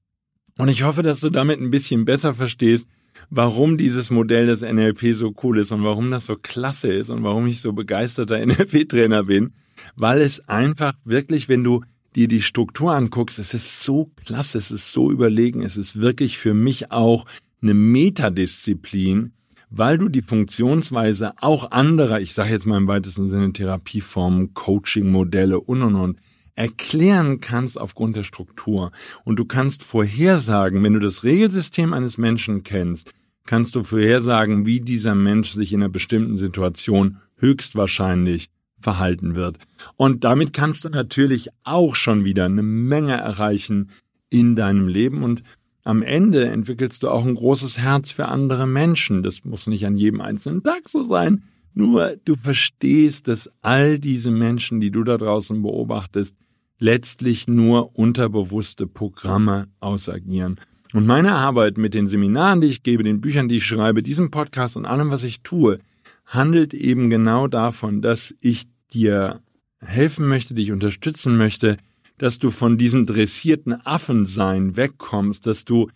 Und 0.57 0.67
ich 0.67 0.83
hoffe, 0.83 1.01
dass 1.01 1.21
du 1.21 1.29
damit 1.29 1.59
ein 1.59 1.71
bisschen 1.71 2.05
besser 2.05 2.33
verstehst, 2.33 2.85
warum 3.29 3.77
dieses 3.77 4.09
Modell 4.09 4.47
des 4.47 4.61
NLP 4.61 5.15
so 5.15 5.33
cool 5.43 5.59
ist 5.59 5.71
und 5.71 5.83
warum 5.83 6.11
das 6.11 6.25
so 6.25 6.35
klasse 6.35 6.91
ist 6.91 7.09
und 7.09 7.23
warum 7.23 7.47
ich 7.47 7.61
so 7.61 7.73
begeisterter 7.73 8.37
NLP-Trainer 8.45 9.23
bin, 9.23 9.53
weil 9.95 10.21
es 10.21 10.47
einfach 10.47 10.93
wirklich, 11.05 11.47
wenn 11.47 11.63
du 11.63 11.83
dir 12.15 12.27
die 12.27 12.41
Struktur 12.41 12.93
anguckst, 12.93 13.39
es 13.39 13.53
ist 13.53 13.83
so 13.83 14.11
klasse, 14.25 14.57
es 14.57 14.71
ist 14.71 14.91
so 14.91 15.11
überlegen, 15.11 15.63
es 15.63 15.77
ist 15.77 15.99
wirklich 15.99 16.37
für 16.37 16.53
mich 16.53 16.91
auch 16.91 17.25
eine 17.61 17.73
Metadisziplin, 17.73 19.33
weil 19.69 19.97
du 19.97 20.09
die 20.09 20.23
Funktionsweise 20.23 21.33
auch 21.37 21.71
anderer, 21.71 22.19
ich 22.19 22.33
sage 22.33 22.49
jetzt 22.49 22.65
mal 22.65 22.77
im 22.77 22.87
weitesten 22.87 23.27
Sinne 23.27 23.53
Therapieformen, 23.53 24.53
Coaching-Modelle 24.53 25.59
und 25.59 25.83
und 25.83 25.95
und, 25.95 26.19
erklären 26.59 27.39
kannst 27.39 27.79
aufgrund 27.79 28.17
der 28.17 28.25
Struktur. 28.25 28.91
Und 29.23 29.37
du 29.37 29.45
kannst 29.45 29.81
vorhersagen, 29.81 30.83
wenn 30.83 30.93
du 30.93 30.99
das 30.99 31.23
Regelsystem 31.23 31.93
eines 31.93 32.17
Menschen 32.17 32.63
kennst, 32.63 33.13
kannst 33.45 33.75
du 33.75 33.83
vorhersagen, 33.83 34.65
wie 34.65 34.81
dieser 34.81 35.15
Mensch 35.15 35.51
sich 35.51 35.71
in 35.71 35.81
einer 35.81 35.89
bestimmten 35.89 36.35
Situation 36.35 37.19
höchstwahrscheinlich 37.37 38.49
verhalten 38.81 39.35
wird. 39.35 39.57
Und 39.95 40.25
damit 40.25 40.51
kannst 40.51 40.83
du 40.83 40.89
natürlich 40.89 41.47
auch 41.63 41.95
schon 41.95 42.25
wieder 42.25 42.45
eine 42.45 42.61
Menge 42.61 43.15
erreichen 43.15 43.91
in 44.29 44.57
deinem 44.57 44.89
Leben 44.89 45.23
und 45.23 45.43
am 45.85 46.03
Ende 46.03 46.45
entwickelst 46.45 47.03
du 47.03 47.09
auch 47.09 47.25
ein 47.25 47.35
großes 47.35 47.79
Herz 47.79 48.11
für 48.11 48.27
andere 48.27 48.67
Menschen. 48.67 49.23
Das 49.23 49.45
muss 49.45 49.65
nicht 49.65 49.85
an 49.85 49.95
jedem 49.95 50.19
einzelnen 50.19 50.61
Tag 50.61 50.89
so 50.89 51.05
sein. 51.05 51.43
Nur 51.73 52.17
du 52.25 52.35
verstehst, 52.35 53.29
dass 53.29 53.49
all 53.61 53.97
diese 53.97 54.29
Menschen, 54.29 54.81
die 54.81 54.91
du 54.91 55.05
da 55.05 55.17
draußen 55.17 55.61
beobachtest, 55.61 56.35
letztlich 56.79 57.47
nur 57.47 57.97
unterbewusste 57.97 58.87
Programme 58.87 59.67
ausagieren. 59.79 60.59
Und 60.93 61.05
meine 61.05 61.33
Arbeit 61.33 61.77
mit 61.77 61.93
den 61.93 62.07
Seminaren, 62.07 62.61
die 62.61 62.67
ich 62.67 62.81
gebe, 62.81 63.03
den 63.03 63.21
Büchern, 63.21 63.47
die 63.47 63.57
ich 63.57 63.65
schreibe, 63.65 64.01
diesem 64.01 64.31
Podcast 64.31 64.75
und 64.75 64.85
allem, 64.85 65.11
was 65.11 65.23
ich 65.23 65.41
tue, 65.41 65.79
handelt 66.25 66.73
eben 66.73 67.09
genau 67.09 67.47
davon, 67.47 68.01
dass 68.01 68.33
ich 68.39 68.65
dir 68.91 69.41
helfen 69.81 70.27
möchte, 70.27 70.55
dich 70.55 70.71
unterstützen 70.71 71.37
möchte, 71.37 71.77
dass 72.17 72.39
du 72.39 72.51
von 72.51 72.77
diesem 72.77 73.05
dressierten 73.05 73.85
Affensein 73.85 74.75
wegkommst, 74.75 75.45
dass 75.45 75.65
du, 75.65 75.89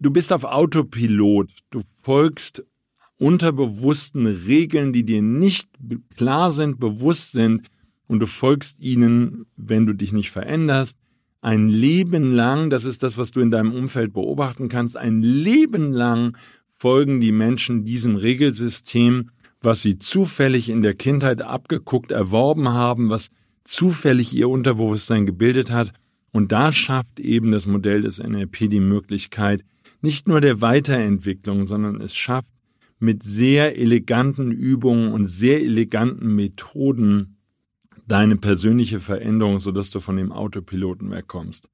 du 0.00 0.10
bist 0.10 0.32
auf 0.32 0.44
Autopilot, 0.44 1.50
du 1.70 1.82
folgst 2.02 2.64
unterbewussten 3.18 4.26
Regeln, 4.26 4.92
die 4.92 5.04
dir 5.04 5.20
nicht 5.20 5.68
klar 6.16 6.50
sind, 6.50 6.80
bewusst 6.80 7.32
sind, 7.32 7.68
und 8.10 8.18
du 8.18 8.26
folgst 8.26 8.80
ihnen, 8.80 9.46
wenn 9.56 9.86
du 9.86 9.92
dich 9.92 10.12
nicht 10.12 10.32
veränderst, 10.32 10.98
ein 11.42 11.68
Leben 11.68 12.32
lang, 12.32 12.68
das 12.68 12.84
ist 12.84 13.04
das, 13.04 13.16
was 13.16 13.30
du 13.30 13.38
in 13.38 13.52
deinem 13.52 13.72
Umfeld 13.72 14.12
beobachten 14.12 14.68
kannst, 14.68 14.96
ein 14.96 15.22
Leben 15.22 15.92
lang 15.92 16.36
folgen 16.76 17.20
die 17.20 17.30
Menschen 17.30 17.84
diesem 17.84 18.16
Regelsystem, 18.16 19.30
was 19.62 19.82
sie 19.82 19.96
zufällig 19.98 20.70
in 20.70 20.82
der 20.82 20.94
Kindheit 20.94 21.40
abgeguckt, 21.40 22.10
erworben 22.10 22.70
haben, 22.70 23.10
was 23.10 23.30
zufällig 23.62 24.34
ihr 24.34 24.48
Unterbewusstsein 24.48 25.24
gebildet 25.24 25.70
hat. 25.70 25.92
Und 26.32 26.50
da 26.50 26.72
schafft 26.72 27.20
eben 27.20 27.52
das 27.52 27.64
Modell 27.64 28.02
des 28.02 28.18
NLP 28.18 28.68
die 28.68 28.80
Möglichkeit, 28.80 29.62
nicht 30.00 30.26
nur 30.26 30.40
der 30.40 30.60
Weiterentwicklung, 30.60 31.68
sondern 31.68 32.00
es 32.00 32.16
schafft 32.16 32.50
mit 32.98 33.22
sehr 33.22 33.78
eleganten 33.78 34.50
Übungen 34.50 35.12
und 35.12 35.26
sehr 35.26 35.62
eleganten 35.62 36.34
Methoden 36.34 37.36
deine 38.10 38.36
persönliche 38.36 38.98
Veränderung, 38.98 39.60
sodass 39.60 39.90
du 39.90 40.00
von 40.00 40.16
dem 40.16 40.32
Autopiloten 40.32 41.10
wegkommst. 41.10 41.68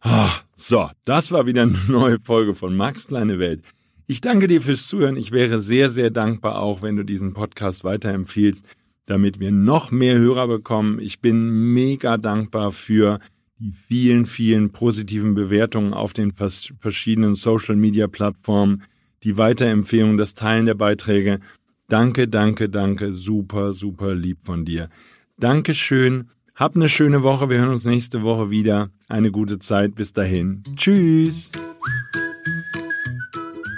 Ah, 0.00 0.30
so, 0.54 0.88
das 1.04 1.32
war 1.32 1.46
wieder 1.46 1.62
eine 1.62 1.78
neue 1.88 2.18
Folge 2.20 2.54
von 2.54 2.76
Max 2.76 3.08
Kleine 3.08 3.38
Welt. 3.38 3.62
Ich 4.06 4.20
danke 4.20 4.48
dir 4.48 4.62
fürs 4.62 4.86
Zuhören. 4.86 5.16
Ich 5.16 5.32
wäre 5.32 5.60
sehr, 5.60 5.90
sehr 5.90 6.10
dankbar 6.10 6.60
auch, 6.60 6.80
wenn 6.80 6.96
du 6.96 7.02
diesen 7.02 7.34
Podcast 7.34 7.84
weiterempfiehlst, 7.84 8.64
damit 9.06 9.40
wir 9.40 9.50
noch 9.50 9.90
mehr 9.90 10.16
Hörer 10.16 10.46
bekommen. 10.46 11.00
Ich 11.00 11.20
bin 11.20 11.74
mega 11.74 12.16
dankbar 12.16 12.72
für 12.72 13.18
die 13.58 13.72
vielen, 13.72 14.26
vielen 14.26 14.70
positiven 14.70 15.34
Bewertungen 15.34 15.92
auf 15.92 16.12
den 16.12 16.32
verschiedenen 16.32 17.34
Social-Media-Plattformen, 17.34 18.82
die 19.24 19.36
Weiterempfehlung, 19.36 20.16
das 20.16 20.34
Teilen 20.34 20.66
der 20.66 20.74
Beiträge. 20.74 21.40
Danke, 21.88 22.28
danke, 22.28 22.68
danke. 22.68 23.12
Super, 23.12 23.72
super 23.72 24.14
lieb 24.14 24.38
von 24.44 24.64
dir. 24.64 24.88
Dankeschön. 25.38 26.30
Hab 26.54 26.74
eine 26.74 26.88
schöne 26.88 27.22
Woche. 27.22 27.50
Wir 27.50 27.58
hören 27.58 27.68
uns 27.68 27.84
nächste 27.84 28.22
Woche 28.22 28.48
wieder. 28.48 28.88
Eine 29.08 29.30
gute 29.30 29.58
Zeit. 29.58 29.94
Bis 29.94 30.14
dahin. 30.14 30.62
Tschüss. 30.76 31.50